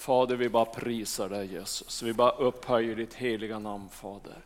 [0.00, 2.02] Fader, vi bara prisar dig Jesus.
[2.02, 4.38] Vi bara upphöjer ditt heliga namn Fader.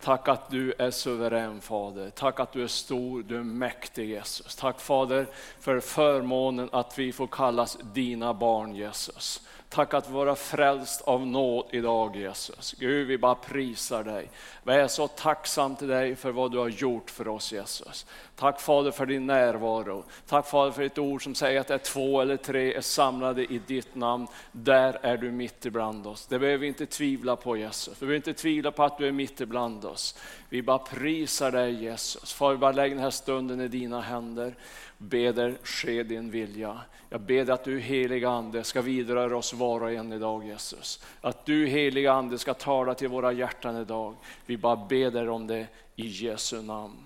[0.00, 2.10] Tack att du är suverän Fader.
[2.10, 4.56] Tack att du är stor, du är mäktig Jesus.
[4.56, 5.26] Tack Fader
[5.60, 9.47] för förmånen att vi får kallas dina barn Jesus.
[9.70, 12.74] Tack att vara frälst av nåd idag Jesus.
[12.78, 14.30] Gud, vi bara prisar dig.
[14.62, 18.06] Vi är så tacksam till dig för vad du har gjort för oss Jesus.
[18.36, 20.04] Tack Fader för din närvaro.
[20.26, 23.44] Tack Fader för ditt ord som säger att det är två eller tre är samlade
[23.44, 24.26] i ditt namn.
[24.52, 26.26] Där är du mitt ibland oss.
[26.26, 27.94] Det behöver vi inte tvivla på Jesus.
[27.96, 30.18] Vi behöver inte tvivla på att du är mitt ibland oss.
[30.48, 32.32] Vi bara prisar dig Jesus.
[32.32, 34.54] Far, vi bara lägger den här stunden i dina händer.
[34.98, 36.80] Beder ske din vilja.
[37.08, 41.04] Jag ber att du heliga Ande ska vidröra oss var och en idag Jesus.
[41.20, 44.14] Att du heliga Ande ska tala till våra hjärtan idag.
[44.46, 45.66] Vi bara ber om det
[45.96, 46.96] i Jesu namn.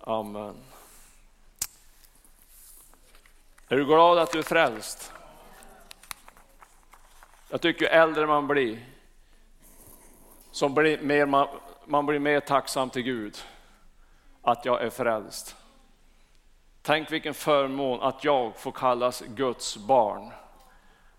[0.00, 0.54] Amen.
[3.68, 5.12] Är du glad att du är frälst?
[7.50, 8.86] Jag tycker ju äldre man blir,
[10.50, 11.48] som blir mer, man,
[11.84, 13.38] man blir mer tacksam till Gud
[14.42, 15.56] att jag är frälst.
[16.88, 20.30] Tänk vilken förmån att jag får kallas Guds barn.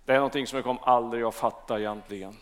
[0.05, 2.37] Det är någonting som jag kommer aldrig att fatta egentligen.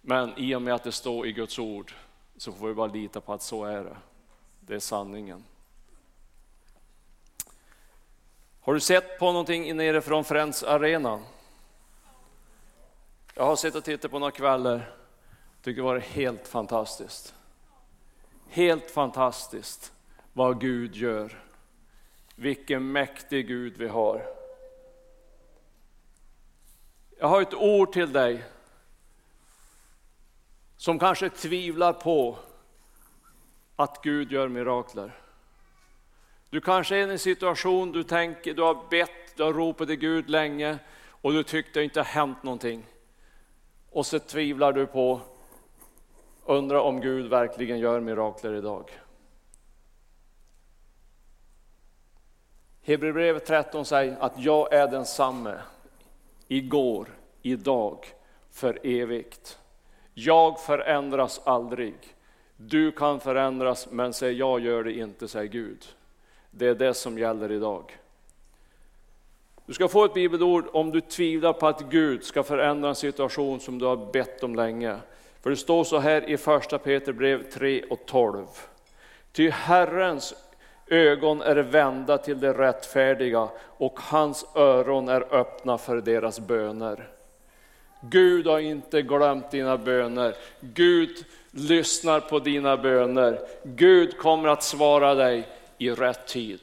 [0.00, 1.94] Men i och med att det står i Guds ord
[2.36, 3.96] så får vi bara lita på att så är det.
[4.60, 5.44] Det är sanningen.
[8.60, 11.20] Har du sett på någonting nere från Friends arena?
[13.34, 14.94] Jag har sett och tittat på några kvällar.
[15.62, 17.34] Tycker det var helt fantastiskt.
[18.48, 19.92] Helt fantastiskt
[20.38, 21.42] vad Gud gör.
[22.34, 24.26] Vilken mäktig Gud vi har.
[27.18, 28.44] Jag har ett ord till dig
[30.76, 32.38] som kanske tvivlar på
[33.76, 35.12] att Gud gör mirakler.
[36.50, 39.96] Du kanske är i en situation du tänker, du har bett, du har ropat till
[39.96, 40.78] Gud länge
[41.10, 42.86] och du tyckte det inte har hänt någonting.
[43.90, 45.20] Och så tvivlar du på,
[46.44, 48.90] undrar om Gud verkligen gör mirakler idag.
[52.88, 55.54] Hebreerbrevet 13 säger att jag är densamme
[56.48, 57.08] igår,
[57.42, 58.06] idag,
[58.50, 59.58] för evigt.
[60.14, 61.94] Jag förändras aldrig.
[62.56, 65.86] Du kan förändras, men säg jag gör det inte, säger Gud.
[66.50, 67.98] Det är det som gäller idag.
[69.66, 73.60] Du ska få ett bibelord om du tvivlar på att Gud ska förändra en situation
[73.60, 74.96] som du har bett om länge.
[75.42, 78.46] För det står så här i första Peter brev 3 och 12.
[79.32, 80.34] Ty Herrens
[80.90, 87.08] ögon är vända till de rättfärdiga och hans öron är öppna för deras böner.
[88.00, 90.34] Gud har inte glömt dina böner.
[90.60, 93.40] Gud lyssnar på dina böner.
[93.62, 95.48] Gud kommer att svara dig
[95.78, 96.60] i rätt tid.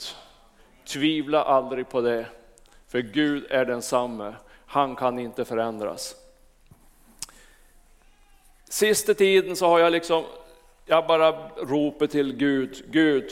[0.86, 2.26] Tvivla aldrig på det,
[2.88, 4.34] för Gud är densamme.
[4.66, 6.16] Han kan inte förändras.
[8.70, 10.24] Sista tiden så har jag liksom,
[10.86, 13.32] jag bara ropar till Gud, Gud,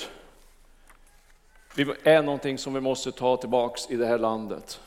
[1.75, 4.79] det är någonting som vi måste ta tillbaks i det här landet.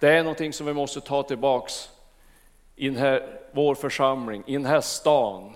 [0.00, 1.90] Det är någonting som vi måste ta tillbaks
[2.76, 5.54] i den här, vår församling, i den här stan.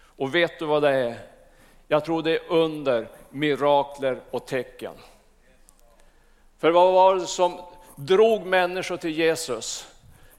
[0.00, 1.18] Och vet du vad det är?
[1.88, 4.94] Jag tror det är under, mirakler och tecken.
[6.58, 7.60] För vad var det som
[7.96, 9.88] drog människor till Jesus?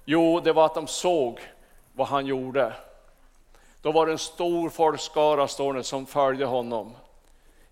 [0.05, 1.39] Jo, det var att de såg
[1.93, 2.73] vad han gjorde.
[3.81, 6.95] Då var det en stor folkskara står det, som följde honom.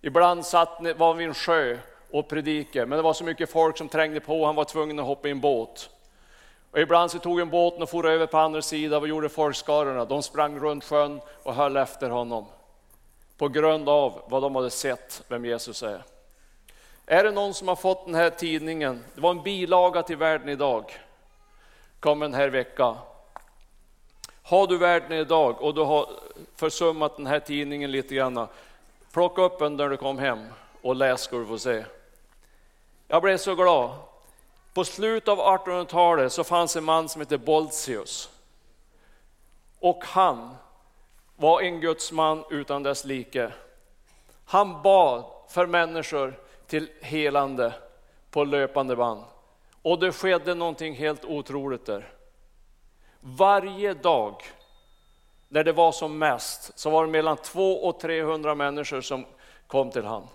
[0.00, 1.78] Ibland satt, var vid en sjö
[2.10, 5.06] och predikade, men det var så mycket folk som trängde på, han var tvungen att
[5.06, 5.90] hoppa i en båt.
[6.70, 10.04] Och ibland så tog en båten och for över på andra sidan, vad gjorde folkskarorna?
[10.04, 12.46] De sprang runt sjön och höll efter honom.
[13.36, 16.02] På grund av vad de hade sett, vem Jesus är.
[17.06, 19.04] Är det någon som har fått den här tidningen?
[19.14, 20.98] Det var en bilaga till Världen idag.
[22.00, 22.96] Kom den här veckan.
[24.42, 26.08] Har du Världen idag och du har
[26.56, 28.46] försummat den här tidningen lite grann,
[29.12, 30.46] plocka upp den när du kom hem
[30.82, 31.84] och läs ska du få se.
[33.08, 33.90] Jag blev så glad.
[34.74, 38.30] På slutet av 1800-talet så fanns en man som hette Boltius.
[39.80, 40.56] Och han
[41.36, 43.52] var en Guds man utan dess like.
[44.44, 47.72] Han bad för människor till helande
[48.30, 49.24] på löpande band.
[49.82, 52.12] Och det skedde någonting helt otroligt där.
[53.20, 54.42] Varje dag
[55.48, 59.26] när det var som mest så var det mellan 200 och 300 människor som
[59.66, 60.26] kom till han.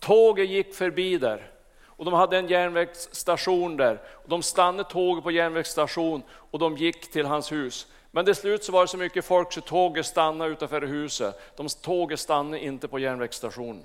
[0.00, 1.50] Tåget gick förbi där
[1.84, 4.00] och de hade en järnvägsstation där.
[4.06, 7.86] Och de stannade tåget på järnvägsstation och de gick till hans hus.
[8.10, 11.56] Men till slut så var det så mycket folk så tåget stannade utanför huset.
[11.56, 13.84] De, tåget stannade inte på järnvägsstationen.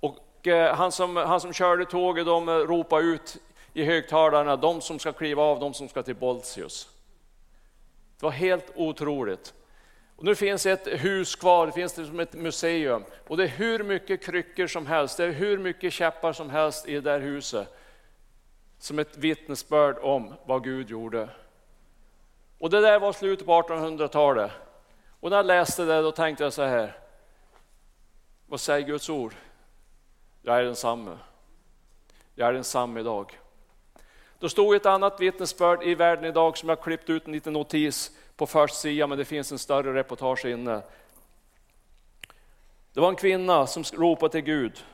[0.00, 3.36] Och Och eh, han som, han som körde tåget de eh, ropade ut
[3.72, 6.88] i högtalarna, de som ska kliva av, de som ska till Boltius.
[8.20, 9.54] Det var helt otroligt.
[10.16, 13.04] Och nu finns ett hus kvar, det finns det som ett museum.
[13.26, 16.88] Och det är hur mycket kryckor som helst, det är hur mycket käppar som helst
[16.88, 17.74] i det där huset.
[18.78, 21.28] Som ett vittnesbörd om vad Gud gjorde.
[22.58, 24.52] Och det där var slutet på 1800-talet.
[25.20, 26.96] Och när jag läste det då tänkte jag så här.
[28.46, 29.34] Vad säger Guds ord?
[30.42, 31.18] Jag är densamme.
[32.34, 33.38] Jag är densamme idag.
[34.38, 38.10] Då stod ett annat vittnesbörd i världen idag som jag klippt ut en liten notis
[38.36, 40.82] på först sida, men det finns en större reportage inne.
[42.92, 44.84] Det var en kvinna som ropade till Gud.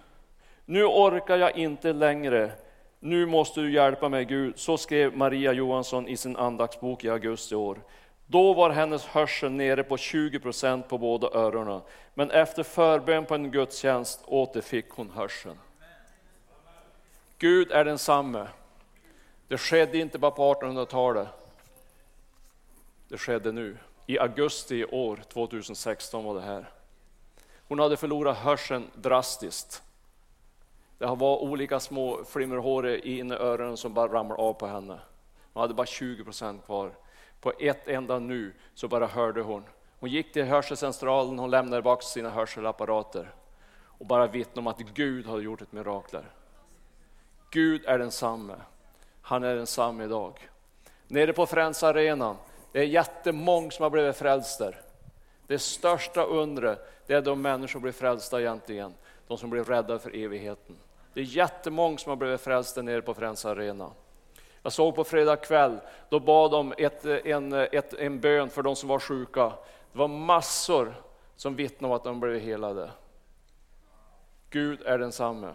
[0.64, 2.52] Nu orkar jag inte längre.
[3.00, 4.58] Nu måste du hjälpa mig Gud.
[4.58, 7.78] Så skrev Maria Johansson i sin andaktsbok i augusti i år.
[8.26, 11.80] Då var hennes hörsel nere på 20 procent på båda öronen.
[12.14, 15.58] Men efter förbön på en gudstjänst återfick hon hörseln.
[17.38, 18.46] Gud är densamme.
[19.54, 21.28] Det skedde inte bara på 1800-talet.
[23.08, 23.76] Det skedde nu.
[24.06, 26.70] I augusti i år, 2016 var det här.
[27.68, 29.82] Hon hade förlorat hörseln drastiskt.
[30.98, 34.98] Det var olika små flimmerhår i öronen som bara ramlade av på henne.
[35.52, 36.92] Hon hade bara 20 procent kvar.
[37.40, 39.64] På ett enda nu så bara hörde hon.
[40.00, 43.34] Hon gick till hörselcentralen, hon lämnade bak sina hörselapparater
[43.98, 46.24] och bara vittnade om att Gud hade gjort ett mirakel.
[47.50, 48.54] Gud är densamme.
[49.26, 50.48] Han är densamme idag.
[51.08, 52.36] Nere på Friends Arena,
[52.72, 54.72] det är jättemånga som har blivit frälsta.
[55.46, 58.94] Det största undret, det är de människor som blir frälsta egentligen,
[59.26, 60.76] de som blir rädda för evigheten.
[61.14, 63.90] Det är jättemånga som har blivit frälsta nere på Friends Arena.
[64.62, 68.76] Jag såg på fredag kväll, då bad de ett, en, ett, en bön för de
[68.76, 69.52] som var sjuka.
[69.92, 70.94] Det var massor
[71.36, 72.90] som vittnade om att de blev helade.
[74.50, 75.52] Gud är densamme.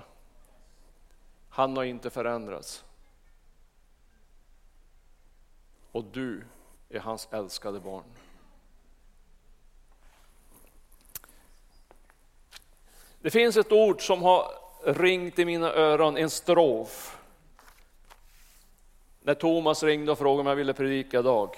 [1.49, 2.83] Han har inte förändrats.
[5.91, 6.43] Och du
[6.89, 8.03] är hans älskade barn.
[13.21, 14.51] Det finns ett ord som har
[14.83, 17.21] ringt i mina öron, en strof.
[19.21, 21.55] När Thomas ringde och frågade om jag ville predika idag.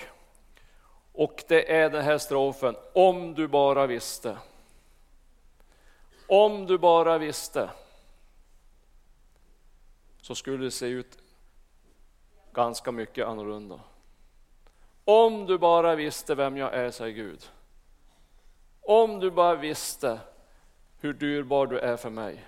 [1.14, 4.38] Och det är den här strofen, om du bara visste.
[6.28, 7.70] Om du bara visste
[10.22, 11.18] så skulle det se ut
[12.54, 13.80] ganska mycket annorlunda.
[15.12, 17.50] Om du bara visste vem jag är, säger Gud.
[18.82, 20.20] Om du bara visste
[21.00, 22.46] hur dyrbar du är för mig.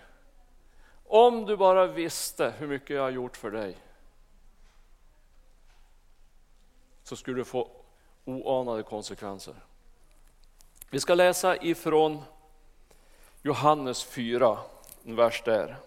[1.05, 3.77] Om du bara visste hur mycket jag har gjort för dig.
[7.03, 7.69] Så skulle du få
[8.25, 9.55] oanade konsekvenser.
[10.89, 12.23] Vi ska läsa ifrån
[13.41, 14.57] Johannes 4,
[15.05, 15.77] en vers där.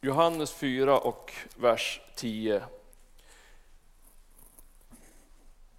[0.00, 2.62] Johannes 4 och vers 10.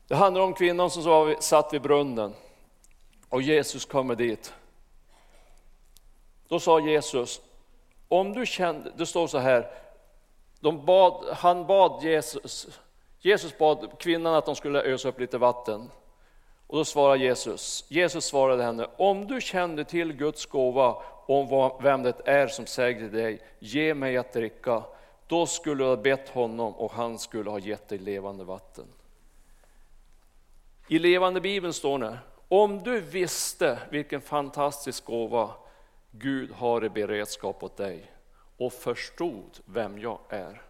[0.07, 2.33] Det handlar om kvinnan som satt vid brunnen
[3.29, 4.53] och Jesus kommer dit.
[6.47, 7.41] Då sa Jesus,
[8.07, 9.71] om du kände, det står så här,
[10.59, 12.79] de bad, han bad Jesus,
[13.19, 15.91] Jesus bad kvinnan att de skulle ösa upp lite vatten.
[16.67, 22.03] Och då svarade Jesus, Jesus svarade henne, om du kände till Guds gåva om vem
[22.03, 24.83] det är som säger till dig, ge mig att dricka,
[25.27, 28.85] då skulle du ha bett honom och han skulle ha gett dig levande vatten.
[30.87, 32.17] I levande bibeln står det,
[32.47, 35.51] om du visste vilken fantastisk gåva
[36.11, 38.11] Gud har i beredskap åt dig
[38.57, 40.61] och förstod vem jag är.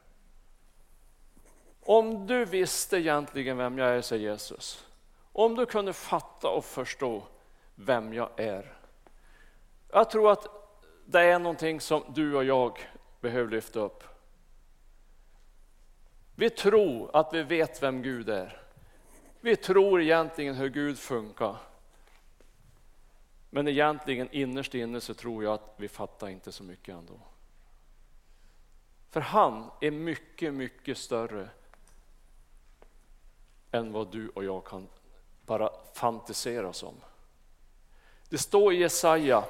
[1.83, 4.85] Om du visste egentligen vem jag är, säger Jesus.
[5.33, 7.23] Om du kunde fatta och förstå
[7.75, 8.78] vem jag är.
[9.91, 10.47] Jag tror att
[11.05, 12.79] det är någonting som du och jag
[13.21, 14.03] behöver lyfta upp.
[16.35, 18.61] Vi tror att vi vet vem Gud är.
[19.39, 21.57] Vi tror egentligen hur Gud funkar.
[23.49, 27.19] Men egentligen innerst inne så tror jag att vi fattar inte så mycket ändå.
[29.09, 31.49] För han är mycket, mycket större
[33.71, 34.87] än vad du och jag kan
[35.45, 36.95] bara fantisera om.
[38.29, 39.43] Det står i Jesaja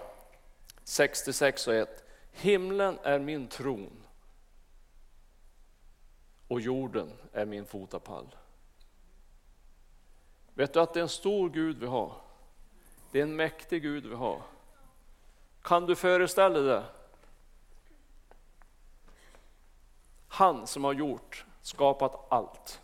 [0.90, 2.04] 66 och 1.
[2.32, 4.04] Himlen är min tron
[6.48, 8.36] och jorden är min fotapall.
[10.54, 12.16] Vet du att det är en stor Gud vi har?
[13.12, 14.42] Det är en mäktig Gud vi har.
[15.62, 16.84] Kan du föreställa dig det?
[20.28, 22.82] Han som har gjort, skapat allt.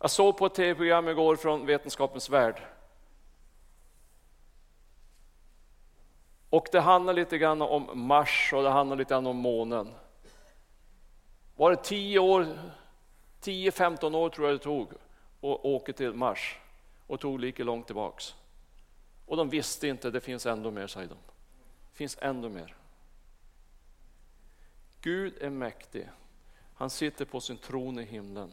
[0.00, 2.62] Jag såg på ett tv-program igår från Vetenskapens värld.
[6.50, 9.94] Och det handlar lite grann om Mars och det handlar lite grann om månen.
[11.56, 12.46] Var det 10 år,
[13.42, 16.58] 10-15 år tror jag det tog att åka till Mars
[17.06, 18.34] och tog lika långt tillbaks.
[19.26, 21.16] Och de visste inte, det finns ändå mer, säger de.
[21.90, 22.76] Det finns ändå mer.
[25.00, 26.08] Gud är mäktig.
[26.74, 28.52] Han sitter på sin tron i himlen.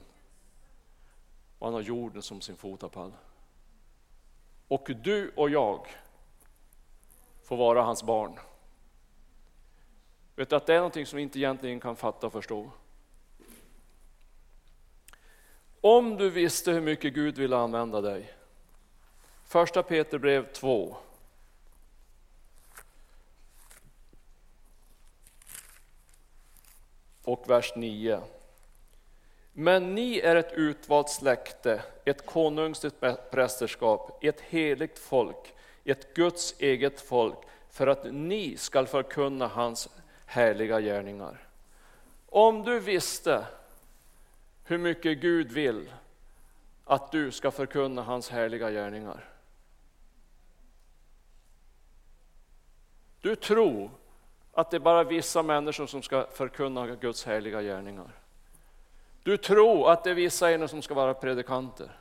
[1.60, 3.14] Och han har jorden som sin fotapall.
[4.68, 5.88] Och du och jag
[7.46, 8.40] får vara hans barn.
[10.36, 12.72] Vet du att det är någonting som vi inte egentligen kan fatta och förstå.
[15.82, 18.34] Om du visste hur mycket Gud ville använda dig.
[19.44, 20.98] Första Peter brev 2.
[27.24, 28.22] Och vers 9.
[29.54, 32.96] Men ni är ett utvalt släkte, ett konungsligt
[33.32, 35.54] prästerskap, ett heligt folk,
[35.86, 37.38] ett Guds eget folk,
[37.70, 39.89] för att ni skall förkunna hans
[40.25, 41.48] härliga gärningar.
[42.30, 43.46] Om du visste
[44.63, 45.92] hur mycket Gud vill
[46.86, 49.30] att du ska förkunna hans härliga gärningar.
[53.22, 53.92] Du tror
[54.54, 58.12] att det är bara vissa människor som ska förkunna Guds härliga gärningar.
[59.24, 62.00] Du tror att det är vissa ena som ska vara predikanter.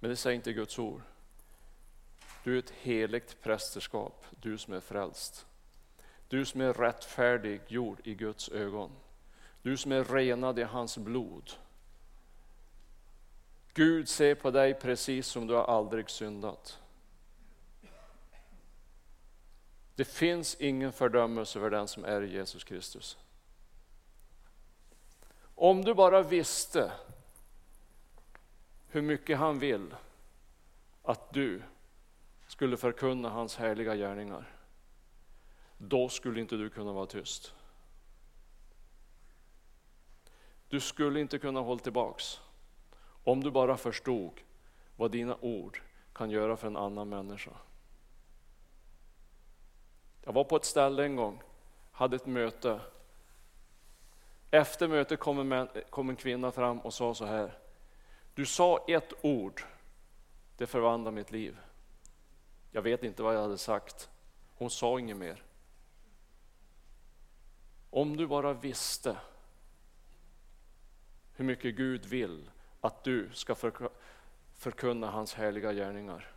[0.00, 1.02] Men det säger inte Guds ord.
[2.44, 5.46] Du är ett heligt prästerskap, du som är frälst.
[6.28, 8.90] Du som är rättfärdig gjord i Guds ögon.
[9.62, 11.50] Du som är renad i hans blod.
[13.74, 16.78] Gud ser på dig precis som du har aldrig syndat.
[19.94, 23.18] Det finns ingen fördömelse för den som är i Jesus Kristus.
[25.54, 26.92] Om du bara visste
[28.88, 29.94] hur mycket han vill
[31.02, 31.62] att du
[32.48, 34.54] skulle förkunna hans härliga gärningar,
[35.78, 37.54] då skulle inte du kunna vara tyst.
[40.68, 42.40] Du skulle inte kunna hålla tillbaks
[43.24, 44.40] om du bara förstod
[44.96, 47.50] vad dina ord kan göra för en annan människa.
[50.24, 51.42] Jag var på ett ställe en gång,
[51.92, 52.80] hade ett möte.
[54.50, 57.58] Efter mötet kom en, kom en kvinna fram och sa så här.
[58.34, 59.62] Du sa ett ord,
[60.56, 61.56] det förvandlade mitt liv.
[62.70, 64.10] Jag vet inte vad jag hade sagt.
[64.54, 65.44] Hon sa inget mer.
[67.90, 69.16] Om du bara visste
[71.32, 73.54] hur mycket Gud vill att du ska
[74.54, 76.32] förkunna hans härliga gärningar.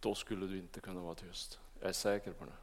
[0.00, 1.60] Då skulle du inte kunna vara tyst.
[1.80, 2.56] Jag är säker på det.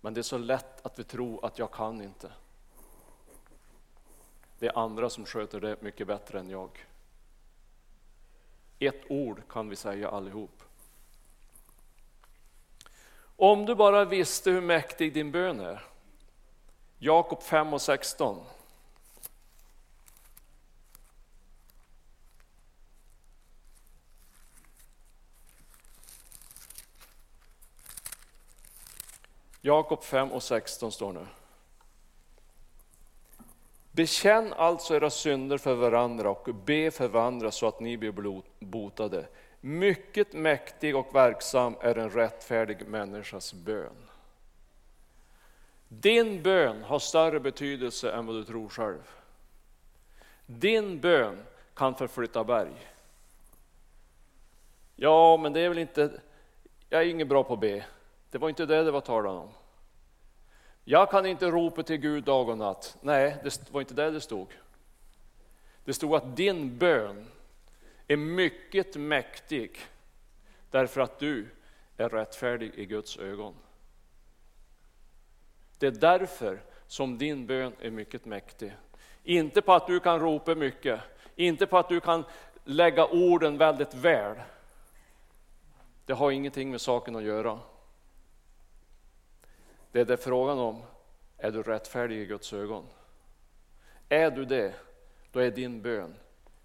[0.00, 2.32] Men det är så lätt att vi tror att jag kan inte.
[4.58, 6.86] Det är andra som sköter det mycket bättre än jag.
[8.82, 10.62] Ett ord kan vi säga allihop.
[13.36, 15.84] Om du bara visste hur mäktig din bön är.
[16.98, 18.44] Jakob 5 och 16.
[29.60, 31.26] Jakob 5 och 16 står nu.
[33.92, 39.26] Bekänn alltså era synder för varandra och be för varandra så att ni blir botade.
[39.60, 43.96] Mycket mäktig och verksam är en rättfärdig människas bön.
[45.88, 49.10] Din bön har större betydelse än vad du tror själv.
[50.46, 51.42] Din bön
[51.74, 52.90] kan förflytta berg.
[54.96, 56.20] Ja, men det är väl inte,
[56.88, 57.84] jag är inget bra på att be.
[58.30, 59.48] Det var inte det det var talan om.
[60.84, 62.96] Jag kan inte ropa till Gud dag och natt.
[63.00, 64.48] Nej, det var inte det det stod.
[65.84, 67.26] Det stod att din bön
[68.08, 69.78] är mycket mäktig
[70.70, 71.48] därför att du
[71.96, 73.54] är rättfärdig i Guds ögon.
[75.78, 78.76] Det är därför som din bön är mycket mäktig.
[79.24, 81.00] Inte på att du kan ropa mycket,
[81.36, 82.24] inte på att du kan
[82.64, 84.36] lägga orden väldigt väl.
[86.06, 87.58] Det har ingenting med saken att göra.
[89.92, 90.82] Det är det frågan om,
[91.36, 92.86] är du rättfärdig i Guds ögon?
[94.08, 94.74] Är du det,
[95.32, 96.14] då är din bön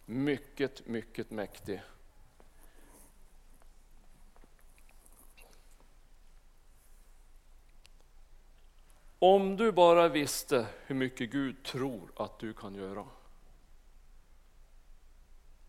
[0.05, 1.81] mycket, mycket mäktig.
[9.19, 13.05] Om du bara visste hur mycket Gud tror att du kan göra.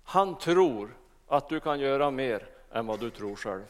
[0.04, 3.64] Han tror att du kan göra mer än vad du tror själv.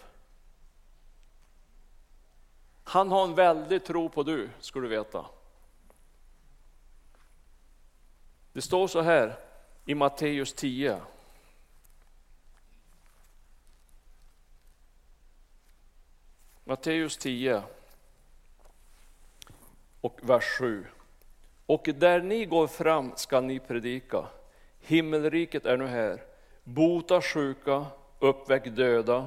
[2.88, 5.27] Han har en väldig tro på du, ska du veta.
[8.53, 9.37] Det står så här
[9.85, 11.01] i Matteus 10.
[16.64, 17.62] Matteus 10
[20.01, 20.87] och vers 7.
[21.66, 24.27] Och där ni går fram skall ni predika.
[24.81, 26.22] Himmelriket är nu här.
[26.64, 27.87] Bota sjuka,
[28.18, 29.27] uppväck döda,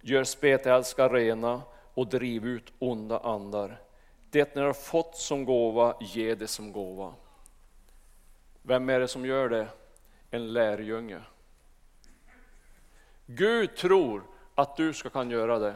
[0.00, 1.62] gör spetälska rena
[1.98, 3.80] och driv ut onda andar.
[4.30, 7.14] Det ni har fått som gåva, ge det som gåva.
[8.62, 9.68] Vem är det som gör det?
[10.30, 11.20] En lärjunge.
[13.26, 14.22] Gud tror
[14.54, 15.74] att du ska kan göra det.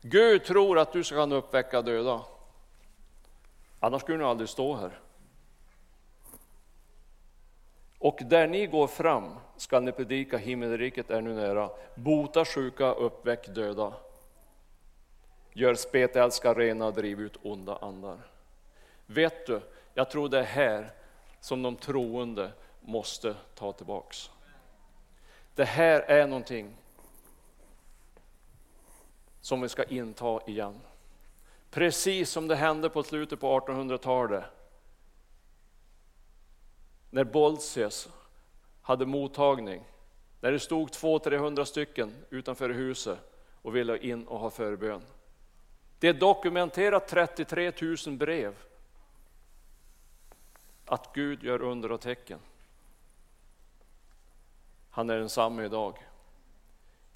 [0.00, 2.20] Gud tror att du ska kan uppväcka döda.
[3.80, 5.00] Annars skulle ni aldrig stå här.
[7.98, 11.70] Och där ni går fram ska ni predika himmelriket är nu nära.
[11.94, 13.92] Bota sjuka, uppväck döda.
[15.58, 18.18] Gör spetälska rena, och driv ut onda andar.
[19.06, 19.60] Vet du,
[19.94, 20.90] jag tror det är här
[21.40, 24.30] som de troende måste ta tillbaks.
[25.54, 26.76] Det här är någonting
[29.40, 30.80] som vi ska inta igen.
[31.70, 34.44] Precis som det hände på slutet på 1800-talet.
[37.10, 38.08] När Bolsius
[38.82, 39.84] hade mottagning,
[40.40, 43.18] när det stod 200-300 stycken utanför huset
[43.62, 45.02] och ville in och ha förbön.
[45.98, 47.72] Det är dokumenterat 33
[48.06, 48.54] 000 brev
[50.86, 52.38] att Gud gör under och tecken.
[54.90, 56.06] Han är densamme idag.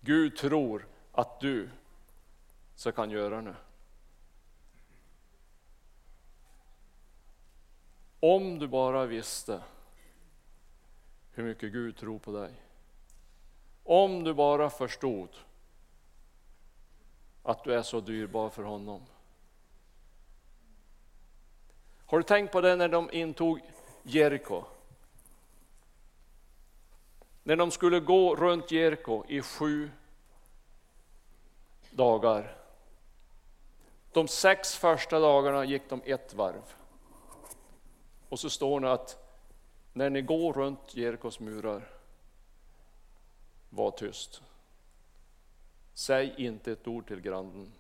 [0.01, 1.69] Gud tror att du
[2.77, 3.55] så kan göra det.
[8.21, 9.63] Om du bara visste
[11.33, 12.55] hur mycket Gud tror på dig.
[13.85, 15.29] Om du bara förstod
[17.43, 19.03] att du är så dyrbar för honom.
[22.07, 23.61] Har du tänkt på det när de intog
[24.03, 24.65] Jeriko?
[27.43, 29.91] När de skulle gå runt Jeriko i sju
[31.91, 32.57] dagar.
[34.13, 36.75] De sex första dagarna gick de ett varv.
[38.29, 39.19] Och så står det att
[39.93, 41.89] när ni går runt Jerikos murar,
[43.71, 44.43] var tyst.
[45.95, 47.73] Säg inte ett ord till grannen.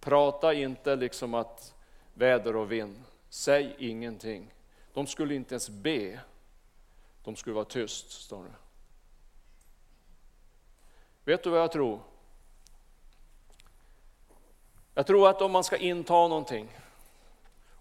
[0.00, 1.74] Prata inte liksom att
[2.14, 3.04] väder och vind.
[3.28, 4.54] Säg ingenting.
[4.92, 6.20] De skulle inte ens be.
[7.24, 8.54] De skulle vara tyst, står det.
[11.24, 12.00] Vet du vad jag tror?
[14.94, 16.78] Jag tror att om man ska inta någonting,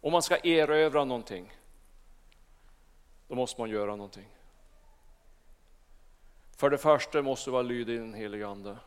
[0.01, 1.53] om man ska erövra någonting,
[3.27, 4.27] då måste man göra någonting.
[6.57, 8.77] För det första måste du vara lydig i den helige Ande.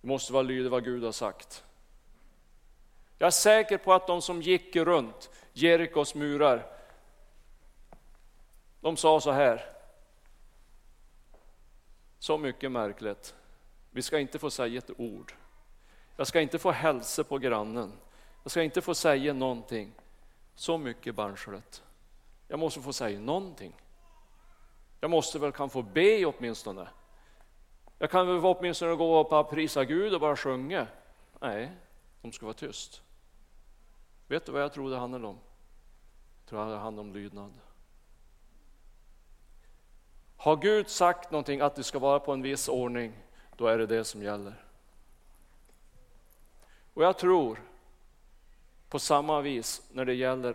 [0.00, 1.64] Du måste vara lydig vad Gud har sagt.
[3.18, 6.66] Jag är säker på att de som gick runt Jerikos murar,
[8.80, 9.72] de sa så här.
[12.18, 13.34] Så mycket märkligt.
[13.90, 15.32] Vi ska inte få säga ett ord.
[16.16, 17.92] Jag ska inte få hälsa på grannen.
[18.42, 19.92] Jag ska inte få säga någonting.
[20.54, 21.82] Så mycket barnsligt.
[22.48, 23.72] Jag måste få säga någonting.
[25.00, 26.88] Jag måste väl kan få be åtminstone.
[27.98, 30.86] Jag kan väl åtminstone gå och bara prisa Gud och bara sjunga.
[31.40, 31.72] Nej,
[32.22, 33.02] de ska vara tyst.
[34.28, 35.38] Vet du vad jag tror det handlar om?
[36.40, 37.52] Jag tror det handlar om lydnad.
[40.36, 43.12] Har Gud sagt någonting att det ska vara på en viss ordning,
[43.56, 44.64] då är det det som gäller.
[46.94, 47.62] Och jag tror
[48.88, 50.54] på samma vis när det gäller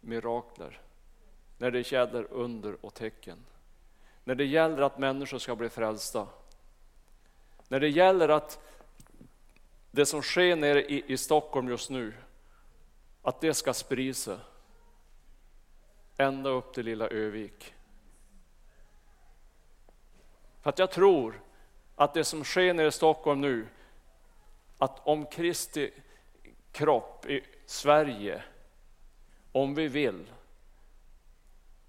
[0.00, 0.80] mirakler,
[1.58, 3.38] när det gäller under och tecken,
[4.24, 6.26] när det gäller att människor ska bli frälsta,
[7.70, 8.58] när det gäller att
[9.90, 12.14] det som sker nere i, i Stockholm just nu,
[13.22, 14.36] att det ska sprida sig
[16.16, 17.74] ända upp till lilla Övik.
[20.60, 21.42] För att jag tror
[21.96, 23.68] att det som sker nere i Stockholm nu,
[24.78, 25.90] att om Kristi
[26.72, 28.42] kropp i Sverige,
[29.52, 30.30] om vi vill,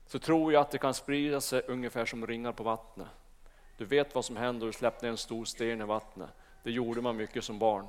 [0.05, 3.07] så tror jag att det kan sprida sig ungefär som ringar på vattnet.
[3.81, 6.29] Du vet vad som händer om du släpper ner en stor sten i vattnet.
[6.63, 7.87] Det gjorde man mycket som barn.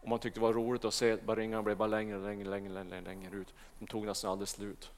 [0.00, 2.72] Och man tyckte det var roligt att se att ringarna blev bara längre, längre, längre,
[2.72, 3.54] längre, längre ut.
[3.78, 4.90] De tog nästan aldrig slut.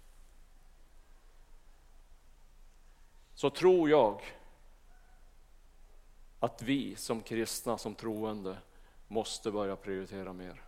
[3.35, 4.23] Så tror jag
[6.41, 8.57] att vi som kristna, som troende,
[9.09, 10.63] måste börja prioritera mer.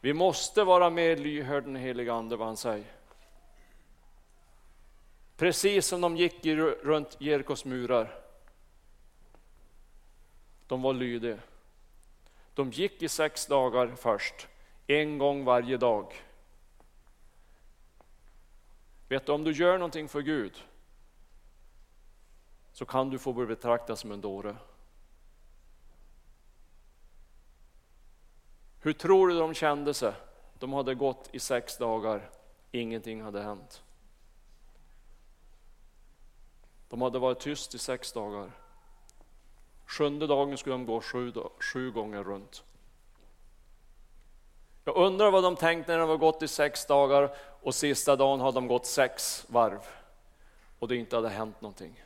[0.00, 2.99] Vi måste vara mer lyhörda den helige Ande vad han säger.
[5.40, 6.46] Precis som de gick
[6.82, 8.20] runt Jerikos murar.
[10.66, 11.38] De var lydiga.
[12.54, 14.48] De gick i sex dagar först
[14.86, 16.14] En gång varje dag.
[19.08, 20.64] Vet du, om du gör någonting för Gud
[22.72, 24.56] så kan du få bli betraktad som en dåre.
[28.80, 30.12] Hur tror du de kände sig?
[30.58, 32.30] De hade gått i sex dagar,
[32.70, 33.82] ingenting hade hänt.
[36.90, 38.50] De hade varit tyst i sex dagar.
[39.86, 42.64] Sjunde dagen skulle de gå sju, sju gånger runt.
[44.84, 48.40] Jag undrar vad de tänkte när de har gått i sex dagar och sista dagen
[48.40, 49.80] hade de gått sex varv
[50.78, 52.04] och det inte hade hänt någonting.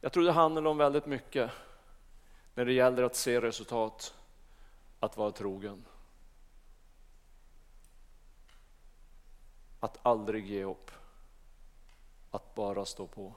[0.00, 1.50] Jag tror det handlar om väldigt mycket
[2.54, 4.14] när det gäller att se resultat,
[5.00, 5.84] att vara trogen.
[9.80, 10.90] Att aldrig ge upp,
[12.30, 13.34] att bara stå på.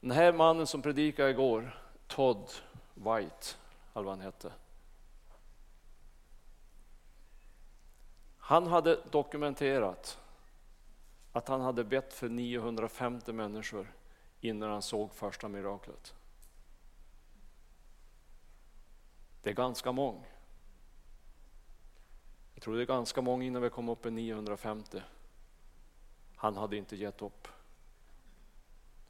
[0.00, 2.50] Den här mannen som predikade igår, Todd
[2.94, 3.46] White,
[3.94, 4.52] eller vad han hette.
[8.38, 10.18] Han hade dokumenterat
[11.32, 13.92] att han hade bett för 950 människor
[14.40, 16.14] innan han såg första miraklet.
[19.42, 20.33] Det är ganska många.
[22.64, 25.02] Jag tror det är ganska många innan vi kom upp i 950.
[26.36, 27.48] Han hade inte gett upp.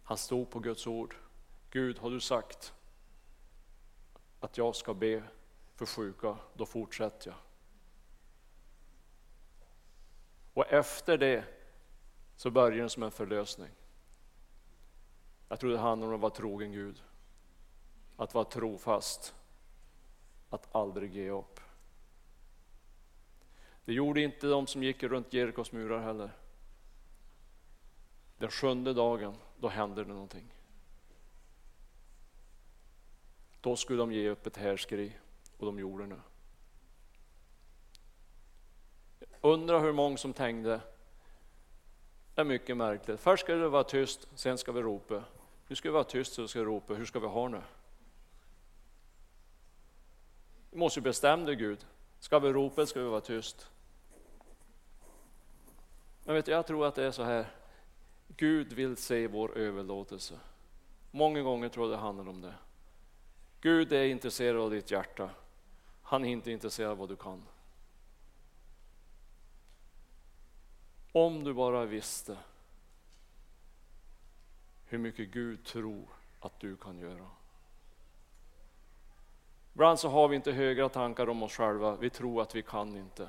[0.02, 1.16] Han stod på Guds ord.
[1.70, 2.74] Gud, har du sagt
[4.40, 5.22] att jag ska be
[5.74, 7.38] för sjuka, då fortsätter jag.
[10.54, 11.44] Och efter det
[12.36, 13.70] så börjar det som en förlösning.
[15.48, 17.02] Jag tror det handlar om att vara trogen Gud.
[18.16, 19.34] Att vara trofast.
[20.50, 21.60] Att aldrig ge upp.
[23.84, 26.30] Det gjorde inte de som gick runt Jerikos murar heller.
[28.38, 30.54] Den sjunde dagen, då hände det någonting.
[33.60, 35.16] Då skulle de ge upp ett härskri
[35.58, 36.20] och de gjorde det.
[39.40, 40.80] Undrar hur många som tänkte,
[42.34, 43.20] det är mycket märkligt.
[43.20, 45.24] Först ska det vara tyst, sen ska vi ropa.
[45.68, 47.62] Nu ska vi vara tyst sen ska vi ropa, hur ska vi ha det?
[50.70, 51.86] Vi måste ju bestämma det Gud.
[52.18, 53.70] Ska vi ropa eller ska vi vara tyst?
[56.24, 57.46] Men vet du, jag tror att det är så här.
[58.36, 60.38] Gud vill se vår överlåtelse.
[61.10, 62.54] Många gånger tror jag det handlar om det.
[63.60, 65.30] Gud är intresserad av ditt hjärta.
[66.02, 67.42] Han är inte intresserad av vad du kan.
[71.12, 72.36] Om du bara visste
[74.86, 76.08] hur mycket Gud tror
[76.40, 77.30] att du kan göra.
[79.72, 81.96] Ibland så har vi inte högre tankar om oss själva.
[81.96, 83.28] Vi tror att vi kan inte.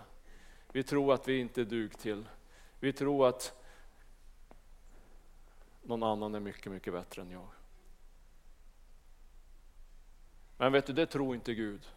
[0.71, 2.25] Vi tror att vi inte dug till.
[2.85, 3.53] Vi tror att
[5.83, 7.47] någon annan är mycket, mycket bättre än jag.
[10.57, 11.87] Men vet du, det tror inte Gud.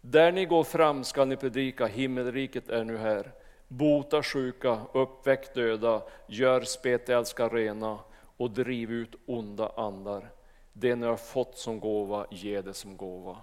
[0.00, 3.32] Där ni går fram skall ni predika, himmelriket är nu här.
[3.68, 7.98] Bota sjuka, uppväck döda, gör spetälska rena
[8.36, 10.30] och driv ut onda andar.
[10.72, 13.36] Det ni har fått som gåva, ge det som gåva.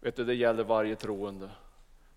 [0.00, 1.50] Vet du, det gäller varje troende.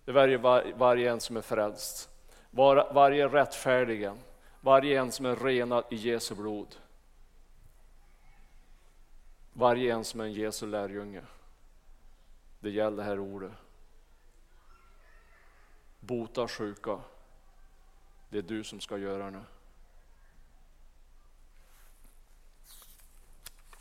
[0.04, 2.10] Det väljer varje, var, varje en som är frälst.
[2.50, 4.18] Var, varje rättfärdigen,
[4.60, 6.76] varje en som är renad i Jesu blod.
[9.52, 11.22] Varje en som är en Jesu lärjunge.
[12.60, 13.52] Det gäller det här ordet.
[16.00, 16.98] Bota sjuka.
[18.28, 19.42] Det är du som ska göra det.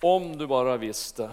[0.01, 1.31] Om du bara visste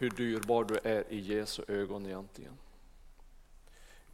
[0.00, 2.58] hur dyrbar du är i Jesu ögon egentligen.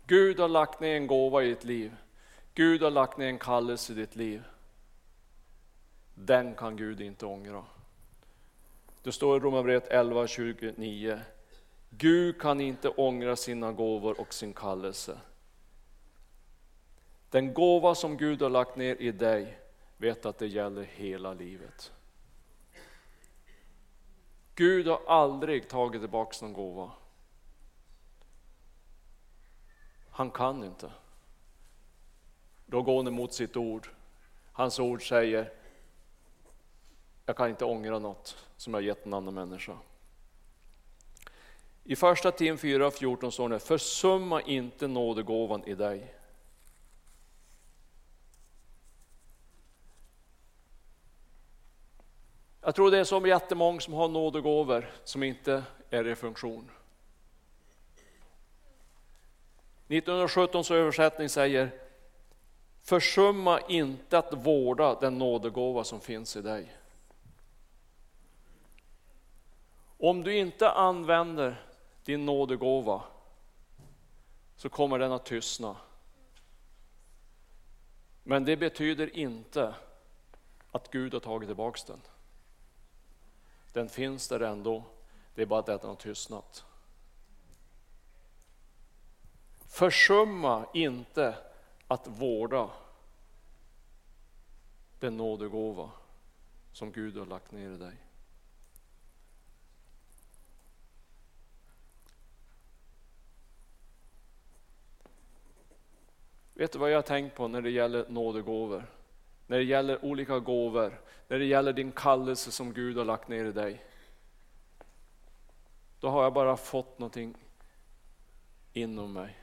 [0.06, 1.96] Gud har lagt ner en gåva i ditt liv.
[2.54, 4.42] Gud har lagt ner en kallelse i ditt liv.
[6.14, 7.64] Den kan Gud inte ångra.
[9.02, 11.20] Det står i Romarbrevet 11.29.
[11.90, 15.20] Gud kan inte ångra sina gåvor och sin kallelse.
[17.30, 19.58] Den gåva som Gud har lagt ner i dig,
[19.96, 21.92] vet att det gäller hela livet.
[24.60, 26.92] Gud har aldrig tagit tillbaka någon gåva.
[30.10, 30.92] Han kan inte.
[32.66, 33.88] Då går han emot sitt ord.
[34.52, 35.52] Hans ord säger,
[37.26, 39.78] jag kan inte ångra något som jag gett en annan människa.
[41.84, 46.14] I första Tim 4.14 står det, försumma inte nådegåvan i dig.
[52.70, 56.70] Jag tror det är så jättemånga som har nådegåvor som inte är i funktion.
[59.88, 61.70] 1917 översättning säger
[62.82, 66.76] Försumma inte att vårda den nådegåva som finns i dig.
[69.98, 71.64] Om du inte använder
[72.04, 73.02] din nådegåva
[74.56, 75.76] så kommer den att tystna.
[78.22, 79.74] Men det betyder inte
[80.70, 82.00] att Gud har tagit tillbaka den.
[83.72, 84.84] Den finns där ändå,
[85.34, 86.64] det är bara det att den har tystnat.
[89.60, 91.36] Försumma inte
[91.86, 92.70] att vårda
[94.98, 95.90] den nådegåva
[96.72, 97.96] som Gud har lagt ner i dig.
[106.54, 108.99] Vet du vad jag har tänkt på när det gäller nådegåvor?
[109.50, 113.44] När det gäller olika gåvor, när det gäller din kallelse som Gud har lagt ner
[113.44, 113.84] i dig.
[116.00, 117.34] Då har jag bara fått någonting
[118.72, 119.38] inom mig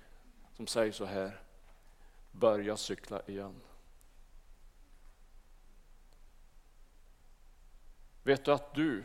[0.53, 1.41] som säger så här,
[2.31, 3.55] börja cykla igen.
[8.23, 9.03] Vet du att du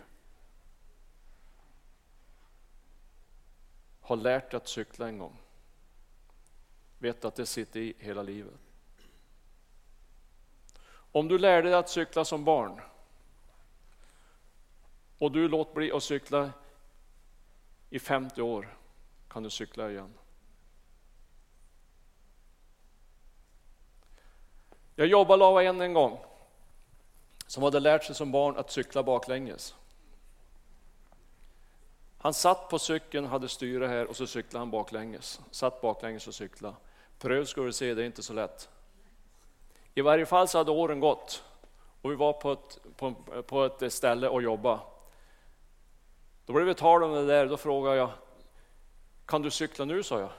[4.00, 5.36] har lärt dig att cykla en gång?
[6.98, 8.71] Vet du att det sitter i hela livet?
[11.12, 12.80] Om du lärde dig att cykla som barn
[15.18, 16.50] och du låt bli att cykla
[17.90, 18.76] i 50 år
[19.28, 20.14] kan du cykla igen.
[24.94, 26.18] Jag jobbade lava en en gång
[27.46, 29.74] som hade lärt sig som barn att cykla baklänges.
[32.18, 35.40] Han satt på cykeln, hade styre här och så cyklade han baklänges.
[35.50, 36.76] Satt baklänges och cyklade.
[37.18, 38.68] Pröv ska du se, det är inte så lätt.
[39.94, 41.44] I varje fall så hade åren gått
[42.02, 43.14] och vi var på ett, på,
[43.46, 44.80] på ett ställe och jobbade.
[46.46, 48.10] Då blev det tal om det där, då frågade jag,
[49.26, 50.02] kan du cykla nu?
[50.02, 50.30] sa jag.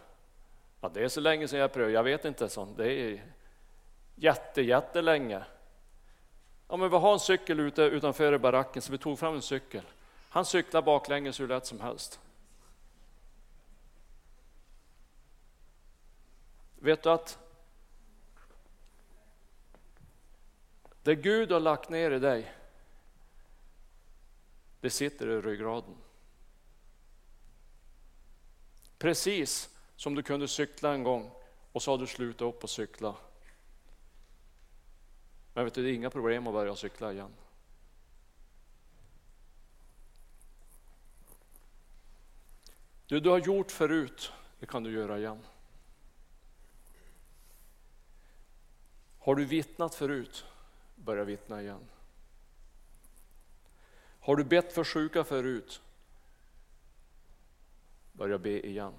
[0.81, 2.77] Ja, det är så länge sedan jag prövade, jag vet inte, sånt.
[2.77, 3.23] det är
[4.15, 5.43] jätte, jättelänge.
[6.67, 9.81] Ja, men vi har en cykel ute utanför baracken så vi tog fram en cykel.
[10.29, 12.19] Han cyklar baklänges hur lätt som helst.
[16.79, 17.42] Vet du att
[21.03, 22.53] det Gud har lagt ner i dig,
[24.79, 25.95] det sitter i ryggraden.
[28.97, 31.31] Precis som du kunde cykla en gång
[31.71, 33.15] och så har du slutat upp och cykla.
[35.53, 37.33] Men vet du, det är inga problem att börja cykla igen.
[43.07, 45.39] Det du har gjort förut, det kan du göra igen.
[49.19, 50.45] Har du vittnat förut,
[51.05, 51.87] börja vittna igen.
[54.19, 55.81] Har du bett för sjuka förut,
[58.11, 58.93] börja be igen.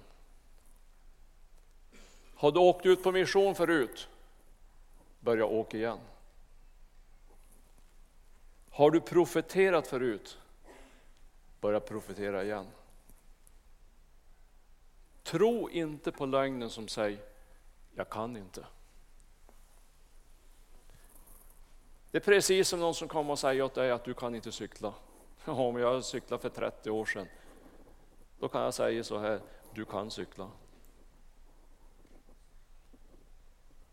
[2.35, 4.09] Har du åkt ut på mission förut,
[5.19, 5.99] börja åka igen.
[8.69, 10.37] Har du profeterat förut,
[11.61, 12.67] börja profetera igen.
[15.23, 17.19] Tro inte på lögnen som säger,
[17.95, 18.65] jag kan inte.
[22.15, 24.51] Det är precis som någon som kommer och säger åt dig att du kan inte
[24.51, 24.93] cykla.
[25.45, 27.27] Ja, men jag cyklade för 30 år sedan.
[28.39, 29.41] Då kan jag säga så här,
[29.73, 30.49] du kan cykla.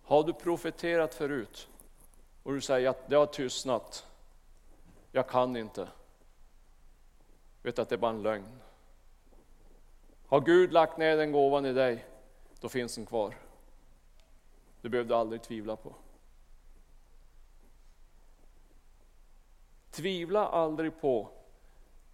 [0.03, 1.69] Har du profeterat förut
[2.43, 4.07] och du säger att det har tystnat,
[5.13, 5.89] jag kan inte.
[7.63, 8.59] Vet att det är bara en lögn.
[10.27, 12.05] Har Gud lagt ner den gåvan i dig,
[12.61, 13.35] då finns den kvar.
[14.81, 15.95] Det behöver du aldrig tvivla på.
[19.93, 21.29] Tvivla aldrig på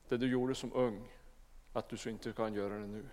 [0.09, 1.09] det du gjorde som ung,
[1.73, 3.09] att du så inte kan göra det nu.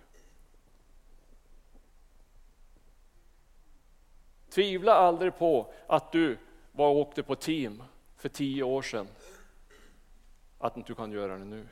[4.48, 6.38] Tvivla aldrig på att du
[6.72, 7.82] var och åkte på team
[8.16, 9.08] för tio år sedan,
[10.58, 11.68] att inte du kan göra det nu.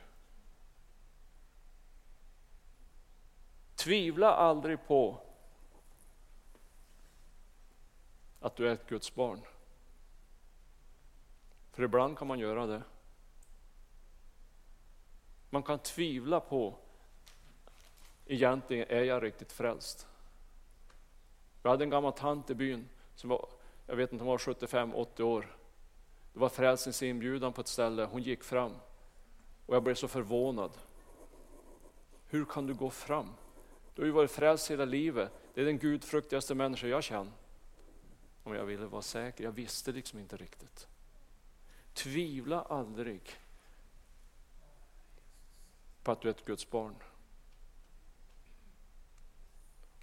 [3.75, 5.21] Tvivla aldrig på
[8.39, 9.41] att du är ett Guds barn.
[11.75, 12.81] För ibland kan man göra det.
[15.49, 16.75] Man kan tvivla på,
[18.25, 20.07] egentligen är jag riktigt frälst?
[21.63, 23.49] Jag hade en gammal tant i byn som var,
[23.87, 25.57] jag vet inte, hon var 75-80 år.
[26.33, 28.71] Det var frälsningsinbjudan på ett ställe, hon gick fram
[29.65, 30.71] och jag blev så förvånad.
[32.25, 33.33] Hur kan du gå fram?
[33.95, 35.31] Du har ju varit frälst hela livet.
[35.53, 37.33] Det är den gudfruktigaste människa jag känner.
[38.43, 40.87] Om jag ville vara säker, jag visste liksom inte riktigt.
[41.95, 43.21] Tvivla aldrig
[46.03, 46.95] på att du är ett Guds barn.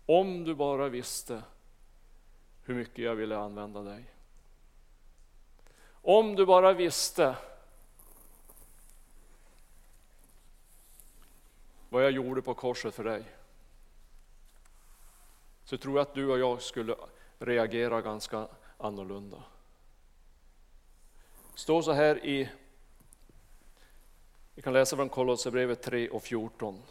[0.07, 1.43] Om du bara visste
[2.65, 4.05] hur mycket jag ville använda dig.
[5.85, 7.37] Om du bara visste
[11.89, 13.25] vad jag gjorde på korset för dig.
[15.65, 16.97] Så tror jag att du och jag skulle
[17.39, 19.43] reagera ganska annorlunda.
[21.53, 22.49] Det står så här i,
[24.55, 26.83] vi kan läsa från Kolosserbrevet 3 och 14.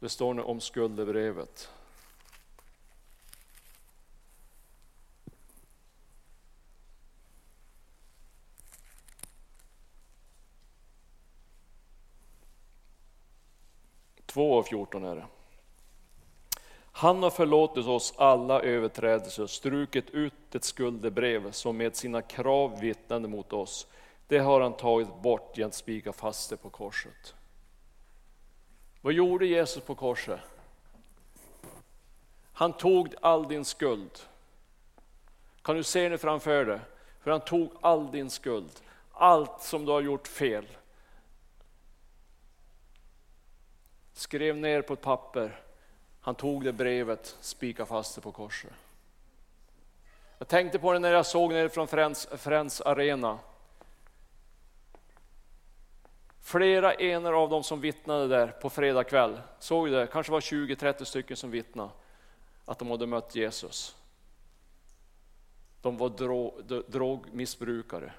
[0.00, 1.70] Det står nu om skuldebrevet.
[14.26, 15.26] Två och fjorton är det.
[16.98, 22.80] Han har förlåtit oss alla överträdelser och strukit ut ett skuldebrev som med sina krav
[22.80, 23.86] vittnade mot oss.
[24.26, 27.34] Det har han tagit bort genom att spika fast det på korset.
[29.00, 30.40] Vad gjorde Jesus på korset?
[32.52, 34.18] Han tog all din skuld.
[35.62, 36.80] Kan du se det framför dig?
[37.20, 38.72] För han tog all din skuld.
[39.12, 40.66] Allt som du har gjort fel.
[44.12, 45.67] Skrev ner på ett papper.
[46.28, 48.72] Han tog det brevet, spikade fast det på korset.
[50.38, 53.38] Jag tänkte på det när jag såg ner från Friends, Friends Arena.
[56.40, 61.04] Flera ener av dem som vittnade där på fredag kväll, såg det, kanske var 20-30
[61.04, 61.90] stycken som vittnade
[62.64, 63.96] att de hade mött Jesus.
[65.82, 66.08] De var
[66.90, 68.12] drogmissbrukare,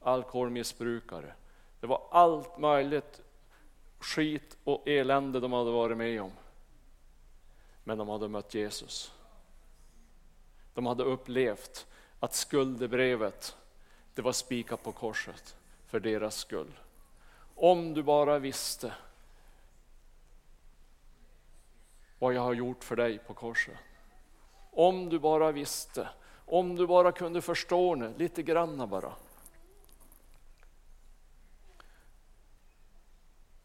[0.00, 1.32] alkoholmissbrukare.
[1.80, 3.20] Det var allt möjligt
[4.00, 6.32] skit och elände de hade varit med om.
[7.86, 9.12] Men de hade mött Jesus.
[10.74, 11.86] De hade upplevt
[12.20, 13.56] att skuldebrevet,
[14.14, 15.56] det var spikat på korset
[15.86, 16.78] för deras skull.
[17.54, 18.94] Om du bara visste
[22.18, 23.76] vad jag har gjort för dig på korset.
[24.70, 26.08] Om du bara visste,
[26.46, 29.12] om du bara kunde förstå det lite granna bara.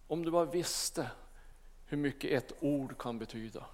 [0.07, 1.11] Om du bara visste
[1.85, 3.65] hur mycket ett ord kan betyda.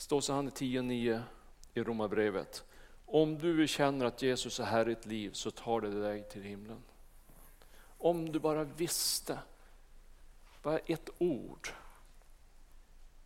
[0.00, 1.22] Står så han i 10.9
[1.74, 2.64] i Romarbrevet.
[3.06, 6.42] Om du känner att Jesus är Herre i ditt liv så tar det dig till
[6.42, 6.82] himlen.
[7.98, 9.38] Om du bara visste,
[10.62, 11.68] bara ett ord,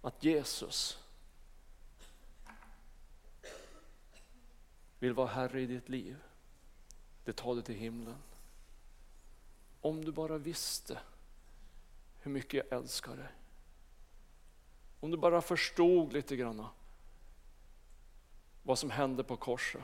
[0.03, 0.99] att Jesus
[4.99, 6.17] vill vara Herre i ditt liv,
[7.25, 8.19] det tar dig till himlen.
[9.81, 10.99] Om du bara visste
[12.21, 13.29] hur mycket jag älskar dig.
[15.05, 16.67] Om du bara förstod lite grann
[18.63, 19.83] vad som hände på korset.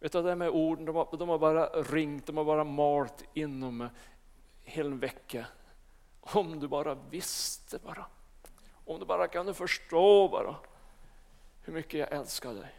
[0.00, 3.24] Vet du, det med orden, de har, de har bara ringt, de har bara malt
[3.34, 3.88] inom mig
[4.62, 5.46] hela en vecka.
[6.20, 8.06] Om du bara visste bara.
[8.84, 10.56] Om du bara kan förstå bara
[11.62, 12.74] hur mycket jag älskar dig.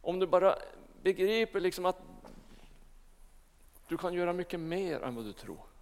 [0.00, 0.58] Om du bara
[1.02, 2.02] begriper liksom att
[3.88, 5.73] du kan göra mycket mer än vad du tror.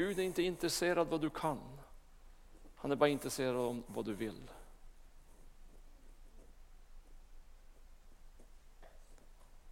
[0.00, 1.78] Gud är inte intresserad av vad du kan.
[2.76, 4.50] Han är bara intresserad av vad du vill.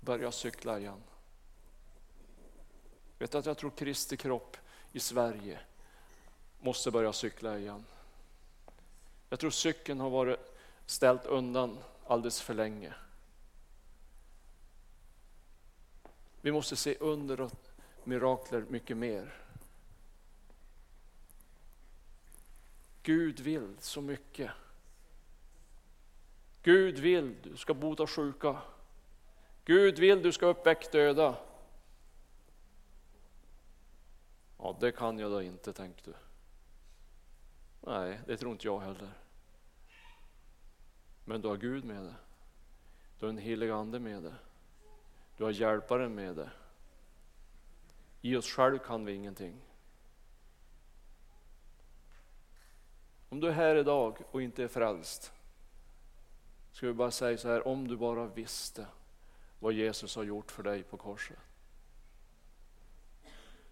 [0.00, 1.02] Börja cykla igen.
[3.18, 4.56] Vet du att jag tror Kristi kropp
[4.92, 5.60] i Sverige
[6.60, 7.84] måste börja cykla igen.
[9.28, 10.38] Jag tror cykeln har varit
[10.86, 12.94] ställt undan alldeles för länge.
[16.40, 17.52] Vi måste se under och
[18.04, 19.47] mirakler mycket mer.
[23.08, 24.50] Gud vill så mycket.
[26.62, 28.62] Gud vill du ska bota sjuka.
[29.64, 31.36] Gud vill du ska uppväcka döda.
[34.58, 36.16] Ja, det kan jag då inte, tänkte du.
[37.80, 39.12] Nej, det tror inte jag heller.
[41.24, 42.14] Men du har Gud med dig.
[43.18, 44.34] Du har en helig ande med dig.
[45.36, 46.48] Du har hjälparen med dig.
[48.20, 49.67] I oss själv kan vi ingenting.
[53.28, 55.32] Om du är här idag och inte är frälst,
[56.72, 58.86] ska vi bara säga så här, om du bara visste
[59.58, 61.38] vad Jesus har gjort för dig på korset.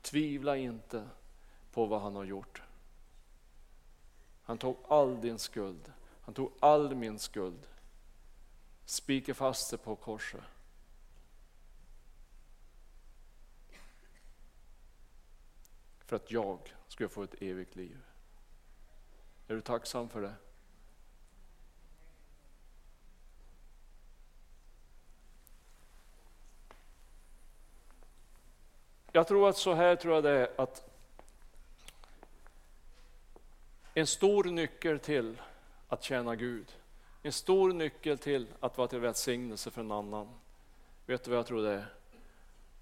[0.02, 1.08] Tvivla inte
[1.72, 2.62] på vad han har gjort.
[4.42, 7.66] Han tog all din skuld, han tog all min skuld,
[8.84, 10.42] spikade fast det på korset.
[15.98, 18.05] För att jag skulle få ett evigt liv.
[19.48, 20.34] Är du tacksam för det?
[29.12, 30.90] Jag tror att så här tror jag det är att
[33.94, 35.40] en stor nyckel till
[35.88, 36.72] att tjäna Gud,
[37.22, 40.28] en stor nyckel till att vara till välsignelse för en annan.
[41.06, 41.86] Vet du vad jag tror det är?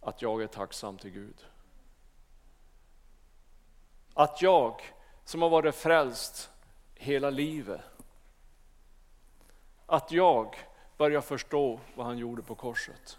[0.01, 1.47] Att jag är tacksam till Gud.
[4.15, 4.81] Att jag
[5.25, 6.51] som har varit frälst
[7.05, 7.81] hela livet,
[9.87, 10.57] att jag
[10.97, 13.19] börjar förstå vad han gjorde på korset.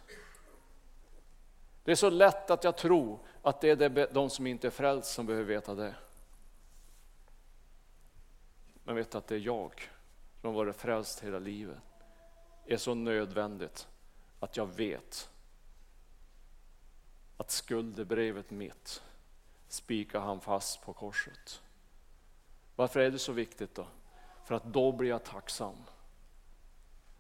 [1.84, 5.12] Det är så lätt att jag tror att det är de som inte är frälst
[5.12, 5.96] som behöver veta det.
[8.84, 9.90] Men vet att det är jag
[10.42, 11.78] som har varit frälst hela livet.
[12.66, 13.88] Det är så nödvändigt
[14.40, 15.30] att jag vet
[17.38, 19.04] att skuldebrevet mitt
[19.68, 21.62] spikar han fast på korset.
[22.76, 23.88] Varför är det så viktigt då?
[24.44, 25.76] För att då blir jag tacksam.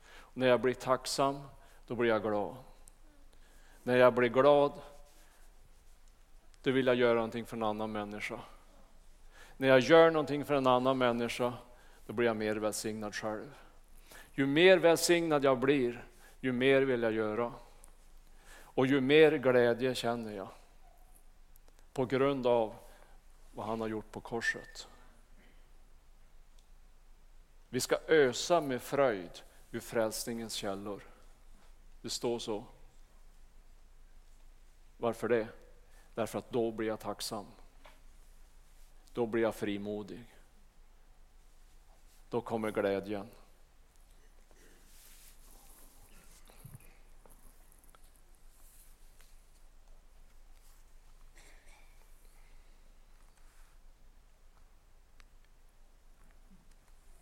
[0.07, 1.41] Och när jag blir tacksam,
[1.87, 2.55] då blir jag glad.
[3.83, 4.81] När jag blir glad,
[6.63, 8.39] då vill jag göra någonting för en annan människa.
[9.57, 11.53] När jag gör någonting för en annan människa,
[12.05, 13.55] då blir jag mer välsignad själv.
[14.31, 16.05] Ju mer välsignad jag blir,
[16.39, 17.53] ju mer vill jag göra.
[18.59, 20.47] Och ju mer glädje känner jag.
[21.93, 22.75] På grund av
[23.51, 24.87] vad han har gjort på korset.
[27.75, 31.03] Vi ska ösa med fröjd ur frälsningens källor.
[32.01, 32.65] Det står så.
[34.97, 35.47] Varför det?
[36.13, 37.45] Därför att då blir jag tacksam.
[39.13, 40.35] Då blir jag frimodig.
[42.29, 43.27] Då kommer glädjen.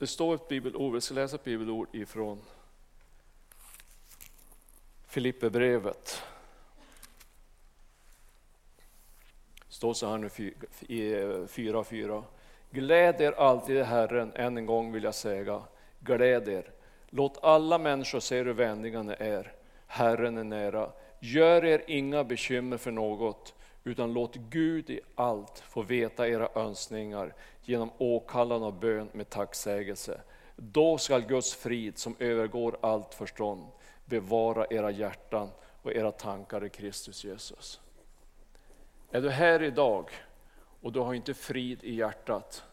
[0.03, 2.41] Det står ett bibelord, oh, vi ska läsa ett bibelord ifrån
[5.07, 6.21] Filipperbrevet.
[9.67, 12.23] Det står så här nu i 4.4.
[12.71, 15.61] Gläd er alltid i Herren, än en gång vill jag säga,
[15.99, 16.71] gläd er.
[17.09, 19.53] Låt alla människor se hur vänliga ni är.
[19.87, 20.91] Herren är nära.
[21.19, 27.33] Gör er inga bekymmer för något, utan låt Gud i allt få veta era önskningar
[27.63, 30.21] genom åkallan och bön med tacksägelse.
[30.55, 33.67] Då skall Guds frid som övergår allt förstånd
[34.05, 35.49] bevara era hjärtan
[35.81, 37.81] och era tankar i Kristus Jesus.
[39.11, 40.09] Är du här idag
[40.81, 42.63] och du har inte frid i hjärtat,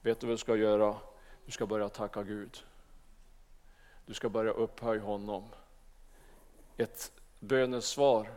[0.00, 0.96] vet du vad du ska göra?
[1.44, 2.64] Du ska börja tacka Gud.
[4.06, 5.44] Du ska börja upphöja honom.
[6.76, 8.30] Ett bönesvar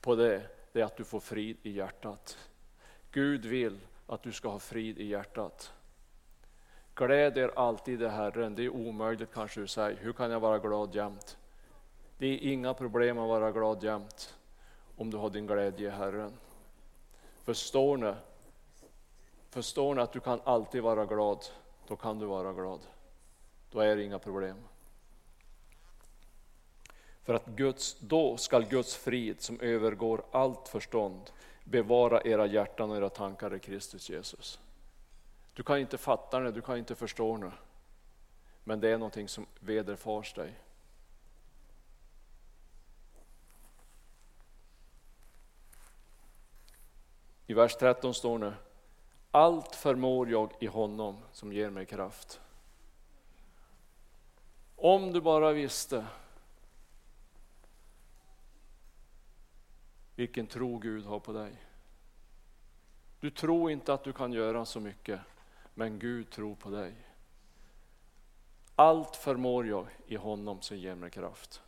[0.00, 0.42] på det,
[0.72, 2.38] det är att du får frid i hjärtat.
[3.10, 5.72] Gud vill att du ska ha frid i hjärtat.
[6.94, 8.54] Gläd er alltid i Herren.
[8.54, 9.96] Det är omöjligt kanske du säger.
[9.96, 11.38] Hur kan jag vara glad jämt?
[12.18, 14.38] Det är inga problem att vara glad jämt
[14.96, 16.32] om du har din glädje i Herren.
[17.44, 18.14] Förstår ni?
[19.50, 21.44] Förstår ni att du kan alltid vara glad?
[21.86, 22.80] Då kan du vara glad.
[23.70, 24.56] Då är det inga problem.
[27.22, 31.30] För att Guds, då skall Guds frid som övergår allt förstånd
[31.70, 34.60] bevara era hjärtan och era tankar i Kristus Jesus.
[35.54, 37.52] Du kan inte fatta det, du kan inte förstå det.
[38.64, 40.54] Men det är någonting som vederfars dig.
[47.46, 48.54] I vers 13 står det,
[49.30, 52.40] allt förmår jag i honom som ger mig kraft.
[54.76, 56.06] Om du bara visste
[60.18, 61.52] vilken tro Gud har på dig.
[63.20, 65.20] Du tror inte att du kan göra så mycket,
[65.74, 66.94] men Gud tror på dig.
[68.74, 71.62] Allt förmår jag i honom som ger mig kraft.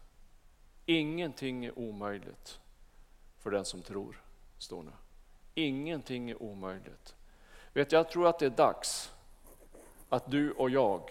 [0.86, 2.60] Ingenting är omöjligt
[3.38, 4.22] för den som tror,
[4.58, 4.92] står det.
[5.54, 7.16] Ingenting är omöjligt.
[7.72, 9.12] Vet, jag tror att det är dags
[10.08, 11.10] att du och jag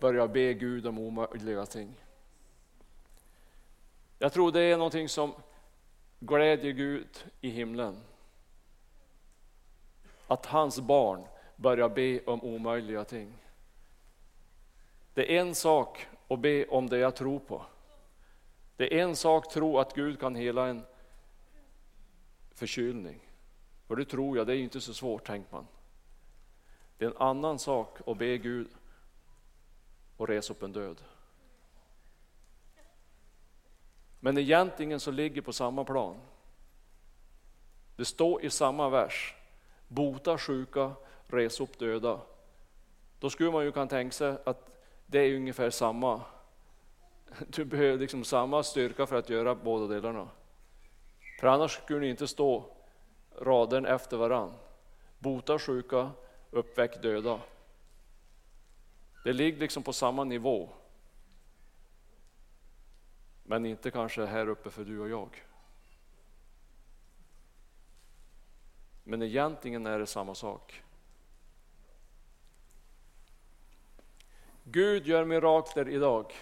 [0.00, 1.94] börjar be Gud om omöjliga ting.
[4.18, 5.34] Jag tror det är någonting som
[6.20, 8.00] glädjer Gud i himlen.
[10.26, 13.32] Att hans barn börjar be om omöjliga ting.
[15.14, 17.62] Det är en sak att be om det jag tror på.
[18.76, 20.82] Det är en sak att tro att Gud kan hela en
[22.54, 23.20] förkylning.
[23.86, 25.66] För det tror jag, det är inte så svårt tänker man.
[26.98, 28.68] Det är en annan sak att be Gud
[30.16, 31.02] och resa upp en död.
[34.20, 36.16] Men egentligen så ligger på samma plan.
[37.96, 39.34] Det står i samma vers,
[39.88, 40.92] bota sjuka,
[41.26, 42.20] res upp döda.
[43.20, 46.20] Då skulle man ju kunna tänka sig att det är ungefär samma.
[47.46, 50.28] Du behöver liksom samma styrka för att göra båda delarna.
[51.40, 52.64] För annars skulle ni inte stå
[53.40, 54.52] raden efter varann.
[55.18, 56.10] Bota sjuka,
[56.50, 57.40] uppväck döda.
[59.24, 60.68] Det ligger liksom på samma nivå.
[63.50, 65.44] Men inte kanske här uppe för du och jag.
[69.04, 70.82] Men egentligen är det samma sak.
[74.64, 76.32] Gud gör mirakler idag.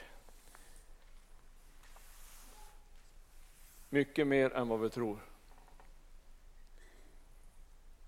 [3.89, 5.19] Mycket mer än vad vi tror.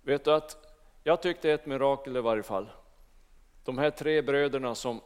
[0.03, 2.71] Vet du att jag tyckte det är ett mirakel i varje fall.
[3.65, 5.01] De här tre bröderna som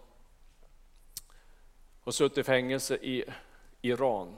[2.01, 3.25] har suttit i fängelse i
[3.83, 4.37] Iran.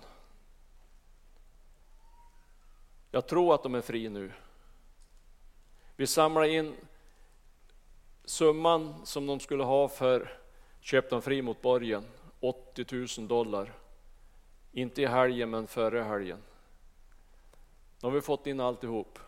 [3.11, 4.32] Jag tror att de är fri nu.
[5.97, 6.74] Vi samlar in
[8.24, 10.38] summan som de skulle ha för
[10.80, 12.05] köp dem fri mot borgen,
[12.40, 13.72] 80 000 dollar.
[14.72, 16.42] Inte i helgen men före helgen.
[18.01, 19.18] Nu har vi fått in alltihop.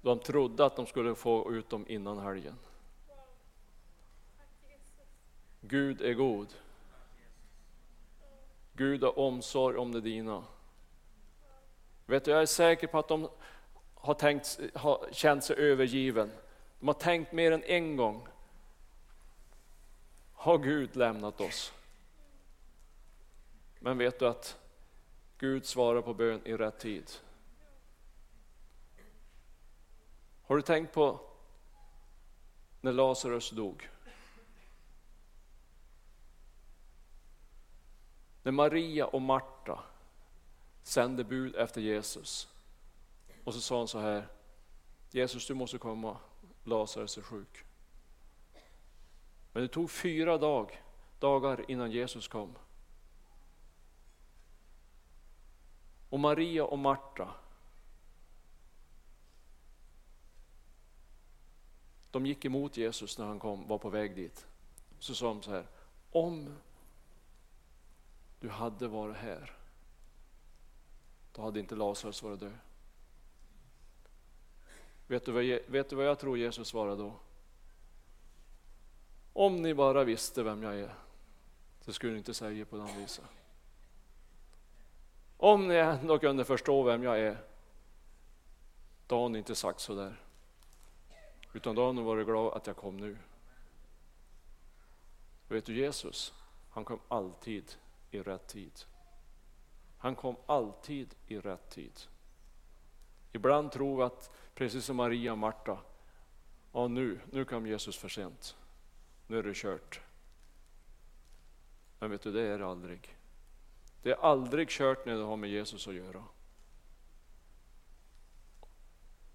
[0.00, 2.58] De trodde att de skulle få ut dem innan helgen.
[5.60, 6.54] Gud är god.
[8.82, 10.44] Gud har omsorg om det dina.
[12.06, 13.28] Vet du, jag är säker på att de
[13.94, 16.32] har, tänkt, har känt sig övergiven.
[16.80, 18.28] De har tänkt mer än en gång.
[20.34, 21.72] Har Gud lämnat oss?
[23.78, 24.58] Men vet du att
[25.38, 27.10] Gud svarar på bön i rätt tid?
[30.42, 31.20] Har du tänkt på
[32.80, 33.88] när Lazarus dog?
[38.42, 39.84] När Maria och Marta
[40.82, 42.48] sände bud efter Jesus
[43.44, 44.28] och så sa han så här,
[45.10, 46.16] Jesus du måste komma,
[46.64, 47.64] Lazarus är sjuk.
[49.52, 50.82] Men det tog fyra dag,
[51.18, 52.54] dagar innan Jesus kom.
[56.08, 57.34] Och Maria och Marta,
[62.10, 64.46] de gick emot Jesus när han kom, var på väg dit.
[64.98, 65.66] Så sa de så här,
[66.10, 66.56] om
[68.42, 69.56] du hade varit här,
[71.32, 72.58] då hade inte Lazarus varit död.
[75.06, 77.14] Vet du, vad, vet du vad jag tror Jesus svarade då?
[79.32, 80.94] Om ni bara visste vem jag är,
[81.80, 83.24] så skulle ni inte säga på den viset.
[85.36, 87.38] Om ni ändå kunde förstå vem jag är,
[89.06, 90.20] då har ni inte sagt så där.
[91.52, 93.18] Utan då har ni varit glad att jag kom nu.
[95.48, 96.34] Vet du Jesus,
[96.70, 97.76] han kom alltid
[98.14, 98.72] i rätt tid.
[99.98, 102.00] Han kom alltid i rätt tid.
[103.32, 105.78] Ibland tror vi att, precis som Maria och Marta,
[106.72, 108.56] ja nu, nu kom Jesus för sent.
[109.26, 110.00] Nu är det kört.
[111.98, 113.16] Men vet du, det är det aldrig.
[114.02, 116.24] Det är aldrig kört när det har med Jesus att göra.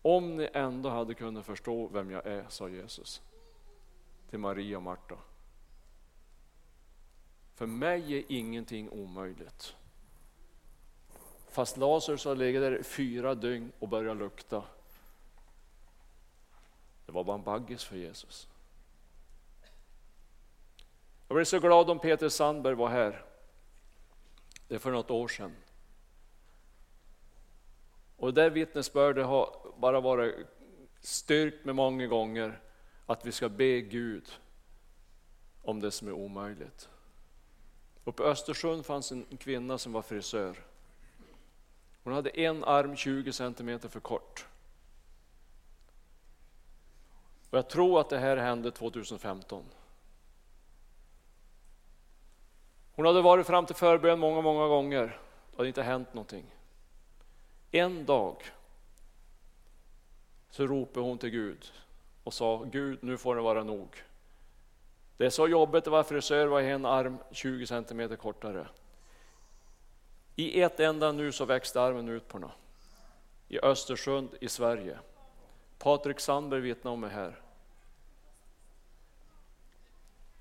[0.01, 3.21] Om ni ändå hade kunnat förstå vem jag är, sa Jesus
[4.29, 5.17] till Maria och Marta.
[7.57, 9.75] För mig är ingenting omöjligt.
[11.49, 14.63] Fast Lazarus har legat där fyra dygn och börjat lukta.
[17.05, 18.47] Det var bara en baggis för Jesus.
[21.27, 23.25] Jag blev så glad om Peter Sandberg var här.
[24.67, 25.55] Det är för något år sedan.
[28.17, 30.47] Och det vittnesbördet har bara varit
[30.99, 32.61] styrkt med många gånger
[33.05, 34.29] att vi ska be Gud
[35.61, 36.89] om det som är omöjligt.
[38.07, 40.55] Uppe i Östersund fanns en kvinna som var frisör.
[42.03, 44.45] Hon hade en arm 20 centimeter för kort.
[47.49, 49.63] Och jag tror att det här hände 2015.
[52.95, 55.19] Hon hade varit fram till förbön många, många gånger.
[55.51, 56.45] Det hade inte hänt någonting.
[57.71, 58.43] En dag
[60.49, 61.71] så ropade hon till Gud
[62.23, 64.03] och sa Gud, nu får det vara nog.
[65.17, 68.67] Det är så jobbigt att vara frisör, var en arm 20 centimeter kortare.
[70.35, 72.51] I ett enda nu så växte armen ut på henne.
[73.47, 74.99] I Östersund i Sverige.
[75.77, 77.41] Patrik Sandberg vittnar om det här.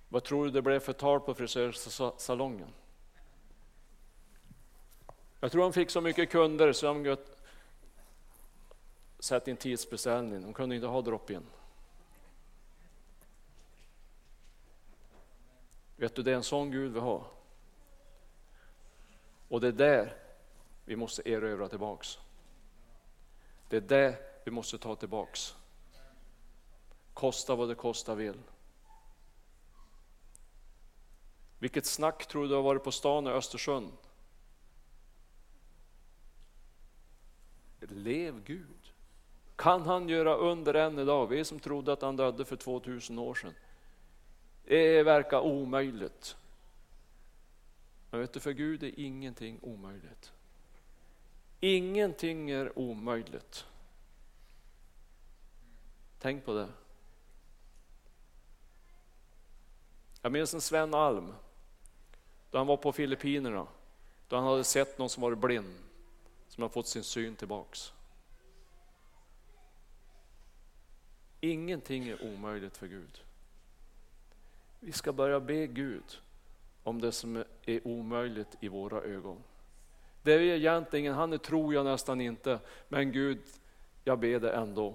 [0.09, 2.68] Vad tror du det blev för tal på frisörsalongen?
[5.41, 7.16] Jag tror de fick så mycket kunder så de
[9.18, 10.43] sätta in tidsbeställning.
[10.43, 11.47] De kunde inte ha drop-in.
[15.97, 17.25] Vet du, det är en sån Gud vi har.
[19.49, 20.17] Och det är där
[20.85, 22.19] vi måste erövra tillbaks.
[23.69, 25.55] Det är det vi måste ta tillbaks.
[27.15, 28.43] Kosta vad det kosta vill.
[31.59, 33.93] Vilket snack tror du har varit på stan i Östersund?
[37.81, 38.93] Lev Gud.
[39.57, 41.27] Kan han göra under än idag?
[41.27, 43.55] Vi som trodde att han dödde för 2000 år sedan.
[44.67, 46.37] Det verkar omöjligt.
[48.11, 50.33] Men vet du, för Gud är ingenting omöjligt.
[51.61, 53.67] Ingenting är omöjligt.
[56.19, 56.69] Tänk på det.
[60.23, 61.35] Jag minns en Sven Alm,
[62.51, 63.67] då han var på Filippinerna,
[64.29, 65.75] då han hade sett någon som var blind,
[66.49, 67.93] som hade fått sin syn tillbaks.
[71.41, 73.26] Ingenting är omöjligt för Gud.
[74.87, 76.18] Vi ska börja be Gud
[76.82, 79.43] om det som är omöjligt i våra ögon.
[80.22, 82.59] Det är egentligen, han tror jag nästan inte,
[82.89, 83.39] men Gud,
[84.05, 84.95] jag ber dig ändå,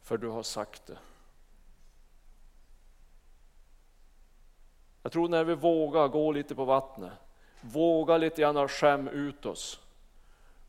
[0.00, 0.98] för du har sagt det.
[5.02, 7.12] Jag tror när vi vågar gå lite på vattnet,
[7.60, 9.80] våga lite grann skäm ut oss,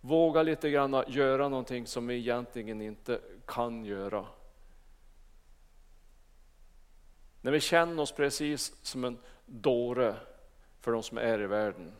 [0.02, 4.26] våga lite grann göra någonting som vi egentligen inte kan göra.
[7.44, 10.16] När vi känner oss precis som en dåre
[10.80, 11.94] för de som är i världen,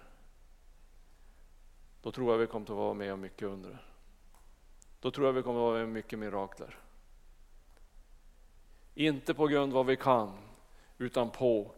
[2.02, 3.86] då tror jag vi kommer att vara med om mycket under.
[5.00, 6.80] Då tror jag vi kommer att vara med om mycket mirakler.
[8.94, 10.38] Inte på grund av vad vi kan,
[10.98, 11.72] utan på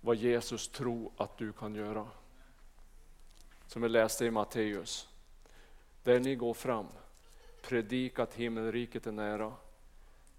[0.00, 2.06] vad Jesus tror att du kan göra.
[3.66, 5.08] Som vi läste i Matteus.
[6.02, 6.86] Där ni går fram,
[7.62, 9.52] predika att himmelriket är nära.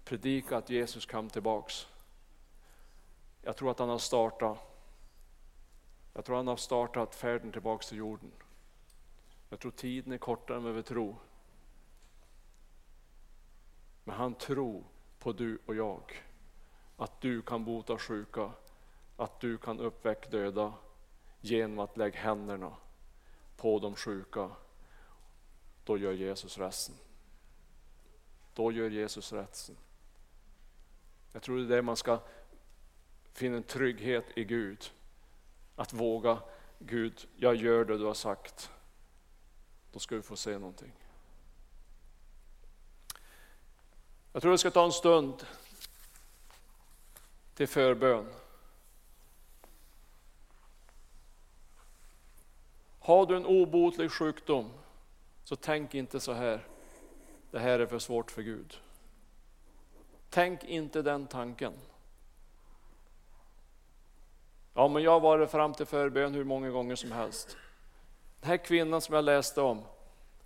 [0.04, 1.86] Predika att Jesus kom tillbaks.
[3.42, 4.58] Jag tror att han har startat.
[6.12, 8.32] Jag tror han har startat färden tillbaks till jorden.
[9.48, 11.16] Jag tror tiden är kortare än vad vi tror.
[14.04, 14.84] Men han tror
[15.18, 16.24] på du och jag.
[16.96, 18.52] Att du kan bota sjuka,
[19.16, 20.72] att du kan uppväcka döda
[21.40, 22.76] genom att lägga händerna
[23.56, 24.50] på de sjuka.
[25.84, 26.94] Då gör Jesus resten.
[28.54, 29.76] Då gör Jesus resten.
[31.32, 32.18] Jag tror det är det man ska
[33.32, 34.92] finna en trygghet i Gud.
[35.76, 36.38] Att våga,
[36.78, 38.70] Gud, jag gör det du har sagt.
[39.92, 40.92] Då ska vi få se någonting.
[44.32, 45.46] Jag tror vi ska ta en stund
[47.54, 48.26] till förbön.
[53.00, 54.72] Har du en obotlig sjukdom
[55.44, 56.66] så tänk inte så här,
[57.50, 58.80] det här är för svårt för Gud.
[60.30, 61.72] Tänk inte den tanken.
[64.74, 67.56] Ja, men jag har varit fram till förbön hur många gånger som helst.
[68.40, 69.82] Den här kvinnan som jag läste om,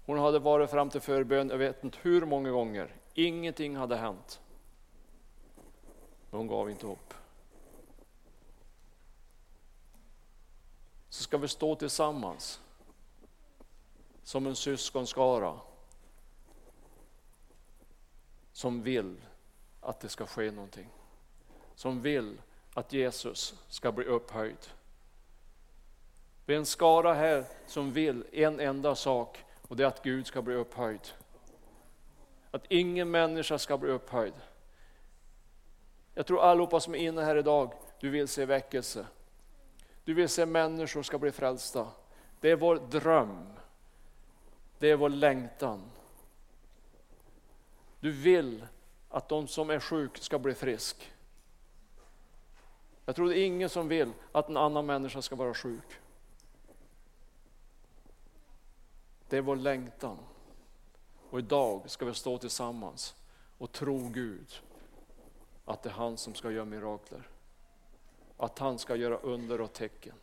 [0.07, 2.95] hon hade varit fram till förbön, jag vet inte hur många gånger.
[3.15, 4.41] Ingenting hade hänt.
[6.31, 7.15] Men hon gav inte upp.
[11.09, 12.61] Så ska vi stå tillsammans
[14.23, 15.61] som en syskonskara
[18.53, 19.17] som vill
[19.81, 20.89] att det ska ske någonting.
[21.75, 22.41] Som vill
[22.75, 24.57] att Jesus ska bli upphöjd.
[26.47, 30.27] Vi är en skara här som vill en enda sak och det är att Gud
[30.27, 31.01] ska bli upphöjd.
[32.51, 34.35] Att ingen människa ska bli upphöjd.
[36.15, 39.07] Jag tror allihopa som är inne här idag, du vill se väckelse.
[40.05, 41.89] Du vill se människor ska bli frälsta.
[42.41, 43.53] Det är vår dröm.
[44.79, 45.91] Det är vår längtan.
[48.01, 48.67] Du vill
[49.09, 51.05] att de som är sjuka ska bli friska.
[53.05, 56.01] Jag tror det är ingen som vill att en annan människa ska vara sjuk.
[59.29, 60.19] Det är vår längtan.
[61.31, 63.15] Och idag ska vi stå tillsammans
[63.59, 64.63] och tro Gud
[65.65, 67.29] att det är han som ska göra mirakler.
[68.37, 70.15] Att han ska göra under och tecken.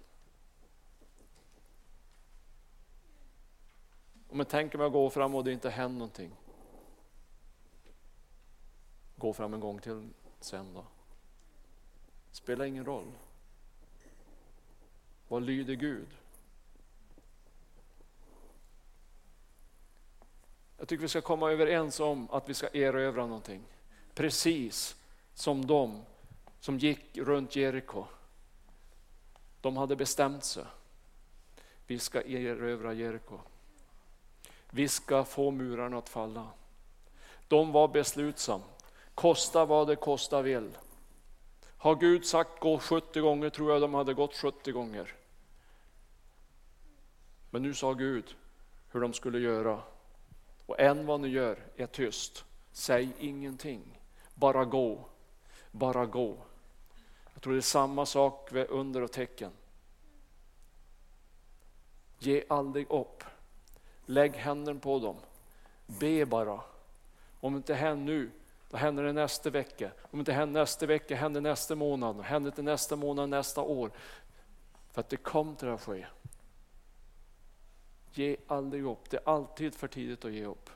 [4.29, 6.31] Om jag tänker mig att gå fram och det inte händer någonting.
[9.15, 10.09] Gå fram en gång till
[10.39, 10.85] sen då.
[12.31, 13.11] Spelar ingen roll.
[15.27, 16.07] Vad lyder Gud?
[20.77, 23.61] Jag tycker vi ska komma överens om att vi ska erövra någonting.
[24.13, 24.95] Precis
[25.33, 26.01] som de
[26.59, 28.05] som gick runt Jeriko.
[29.61, 30.65] De hade bestämt sig.
[31.87, 33.39] Vi ska erövra Jeriko.
[34.69, 36.47] Vi ska få murarna att falla.
[37.47, 38.63] De var beslutsamma.
[39.15, 40.71] Kosta vad det kosta vill.
[41.81, 45.13] Har Gud sagt gå 70 gånger tror jag de hade gått 70 gånger.
[47.49, 48.35] Men nu sa Gud
[48.91, 49.81] hur de skulle göra.
[50.65, 52.45] Och än vad ni gör är tyst.
[52.71, 53.99] Säg ingenting.
[54.33, 55.05] Bara gå.
[55.71, 56.37] Bara gå.
[57.33, 59.51] Jag tror det är samma sak med under och tecken.
[62.19, 63.23] Ge aldrig upp.
[64.05, 65.15] Lägg händerna på dem.
[65.85, 66.61] Be bara.
[67.39, 68.31] Om det inte händer nu,
[68.71, 69.91] då händer det nästa vecka.
[70.01, 72.21] Om det inte händer nästa vecka, händer nästa månad.
[72.21, 73.91] Händer inte nästa månad, nästa år.
[74.91, 76.05] För att det kommer till att ske.
[78.13, 79.09] Ge aldrig upp.
[79.09, 80.69] Det är alltid för tidigt att ge upp.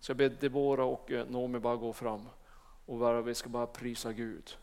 [0.00, 2.28] Så jag ber Debora och eh, Nomi Noomi bara gå fram
[2.86, 4.56] och bara, vi ska bara prisa Gud.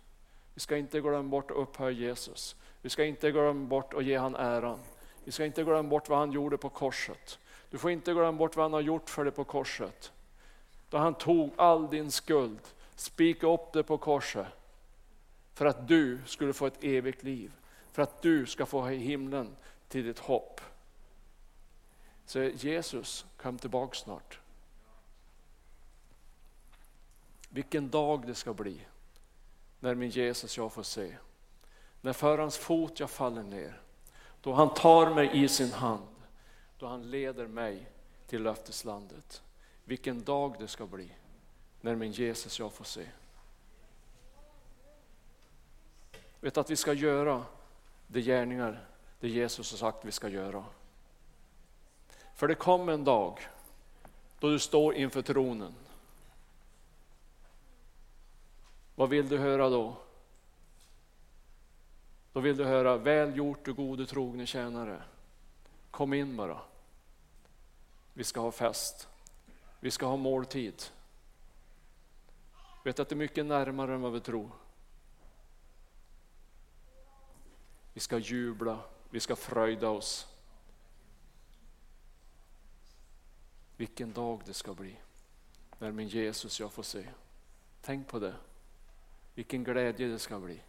[0.54, 2.56] Vi ska inte glömma bort att upphöja Jesus.
[2.82, 4.80] Vi ska inte glömma bort att ge han äran.
[5.24, 7.40] Vi ska inte glömma bort vad han gjorde på korset.
[7.70, 10.12] Du får inte glömma bort vad han har gjort för dig på korset.
[10.96, 12.60] Då han tog all din skuld,
[12.96, 14.48] spikade upp det på korset.
[15.54, 17.52] För att du skulle få ett evigt liv.
[17.92, 19.56] För att du ska få himlen
[19.88, 20.62] till ditt hopp.
[22.26, 24.40] Så Jesus, kom tillbaka snart.
[27.50, 28.82] Vilken dag det ska bli
[29.80, 31.16] när min Jesus jag får se.
[32.02, 33.82] När för hans fot jag faller ner.
[34.42, 36.16] Då han tar mig i sin hand.
[36.80, 37.90] Då han leder mig
[38.28, 39.42] till löfteslandet.
[39.86, 41.12] Vilken dag det ska bli
[41.82, 43.08] när min Jesus jag får se.
[46.40, 47.46] Vet att vi ska göra
[48.08, 48.86] de gärningar
[49.20, 50.66] det Jesus har sagt vi ska göra.
[52.36, 53.40] För det kommer en dag
[54.40, 55.76] då du står inför tronen.
[58.96, 59.98] Vad vill du höra då?
[62.34, 65.04] Då vill du höra, väl gjort du gode trogne tjänare.
[65.92, 66.60] Kom in bara.
[68.14, 69.08] Vi ska ha fest.
[69.80, 70.84] Vi ska ha måltid.
[72.84, 74.52] Vet att det är mycket närmare än vad vi tror.
[77.94, 80.28] Vi ska jubla, vi ska fröjda oss.
[83.78, 84.96] Vilken dag det ska bli
[85.80, 87.08] när min Jesus jag får se.
[87.82, 88.36] Tänk på det.
[89.36, 90.62] Vilken glädje det ska bli.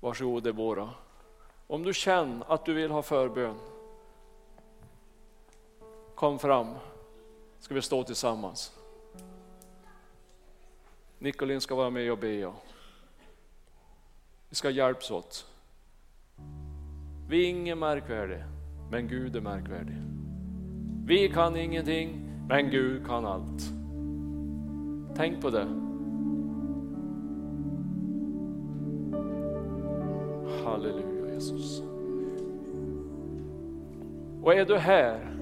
[0.00, 0.94] Varsågod Debora.
[1.66, 3.58] Om du känner att du vill ha förbön,
[6.16, 6.66] kom fram.
[7.58, 8.72] Ska vi stå tillsammans.
[11.18, 12.52] Nicolin ska vara med och be.
[14.48, 15.46] Vi ska hjälpas åt.
[17.28, 18.44] Vi är ingen märkvärdig,
[18.90, 19.96] men Gud är märkvärdig.
[21.06, 23.62] Vi kan ingenting, men Gud kan allt.
[25.16, 25.66] Tänk på det.
[30.64, 31.82] Halleluja Jesus.
[34.42, 35.35] Och är du här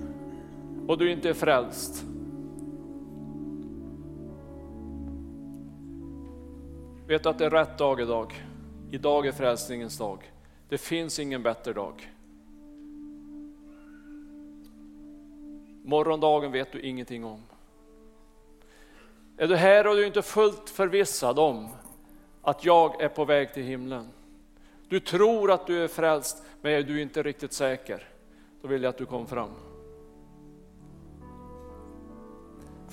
[0.89, 2.05] och du inte är frälst.
[7.07, 8.35] Vet du att det är rätt dag idag?
[8.91, 10.33] Idag är frälsningens dag.
[10.69, 12.11] Det finns ingen bättre dag.
[15.85, 17.43] Morgondagen vet du ingenting om.
[19.37, 21.69] Är du här och du är inte fullt förvissad om
[22.43, 24.09] att jag är på väg till himlen.
[24.89, 28.09] Du tror att du är frälst men är du inte riktigt säker.
[28.63, 29.51] Då vill jag att du kommer fram.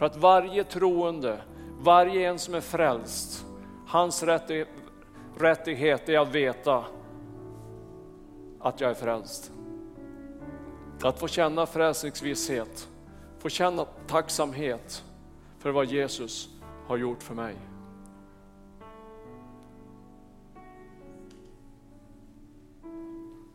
[0.01, 1.41] För att varje troende,
[1.79, 3.45] varje en som är frälst,
[3.87, 4.23] hans
[5.37, 6.85] rättighet är att veta
[8.59, 9.51] att jag är frälst.
[11.01, 12.89] Att få känna frälsningsvisshet,
[13.39, 15.03] få känna tacksamhet
[15.59, 16.49] för vad Jesus
[16.87, 17.55] har gjort för mig.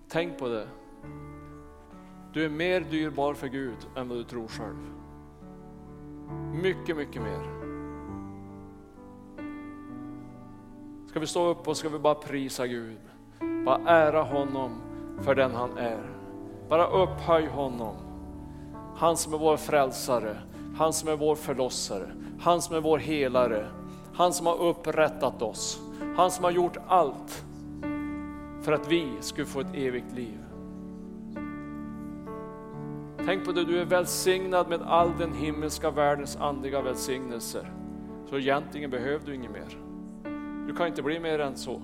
[0.09, 0.69] Tänk på det.
[2.33, 4.96] Du är mer dyrbar för Gud än vad du tror själv.
[6.63, 7.57] Mycket, mycket mer.
[11.09, 12.99] Ska vi stå upp och ska vi bara prisa Gud.
[13.65, 14.71] Bara ära honom
[15.23, 16.11] för den han är.
[16.69, 17.95] Bara upphöj honom.
[18.97, 20.37] Han som är vår frälsare,
[20.77, 22.11] han som är vår förlossare,
[22.41, 23.67] han som är vår helare,
[24.15, 25.81] han som har upprättat oss,
[26.17, 27.45] han som har gjort allt
[28.63, 30.46] för att vi skulle få ett evigt liv.
[33.27, 37.73] Tänk på det, du är välsignad med all den himmelska världens andliga välsignelser.
[38.29, 39.79] Så egentligen behöver du inget mer.
[40.67, 41.83] Du kan inte bli mer än så.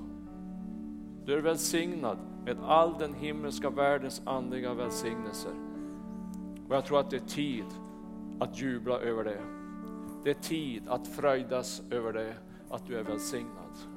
[1.24, 5.52] Du är välsignad med all den himmelska världens andliga välsignelser.
[6.68, 7.66] Och jag tror att det är tid
[8.38, 9.42] att jubla över det.
[10.24, 12.34] Det är tid att fröjdas över det,
[12.70, 13.91] att du är välsignad.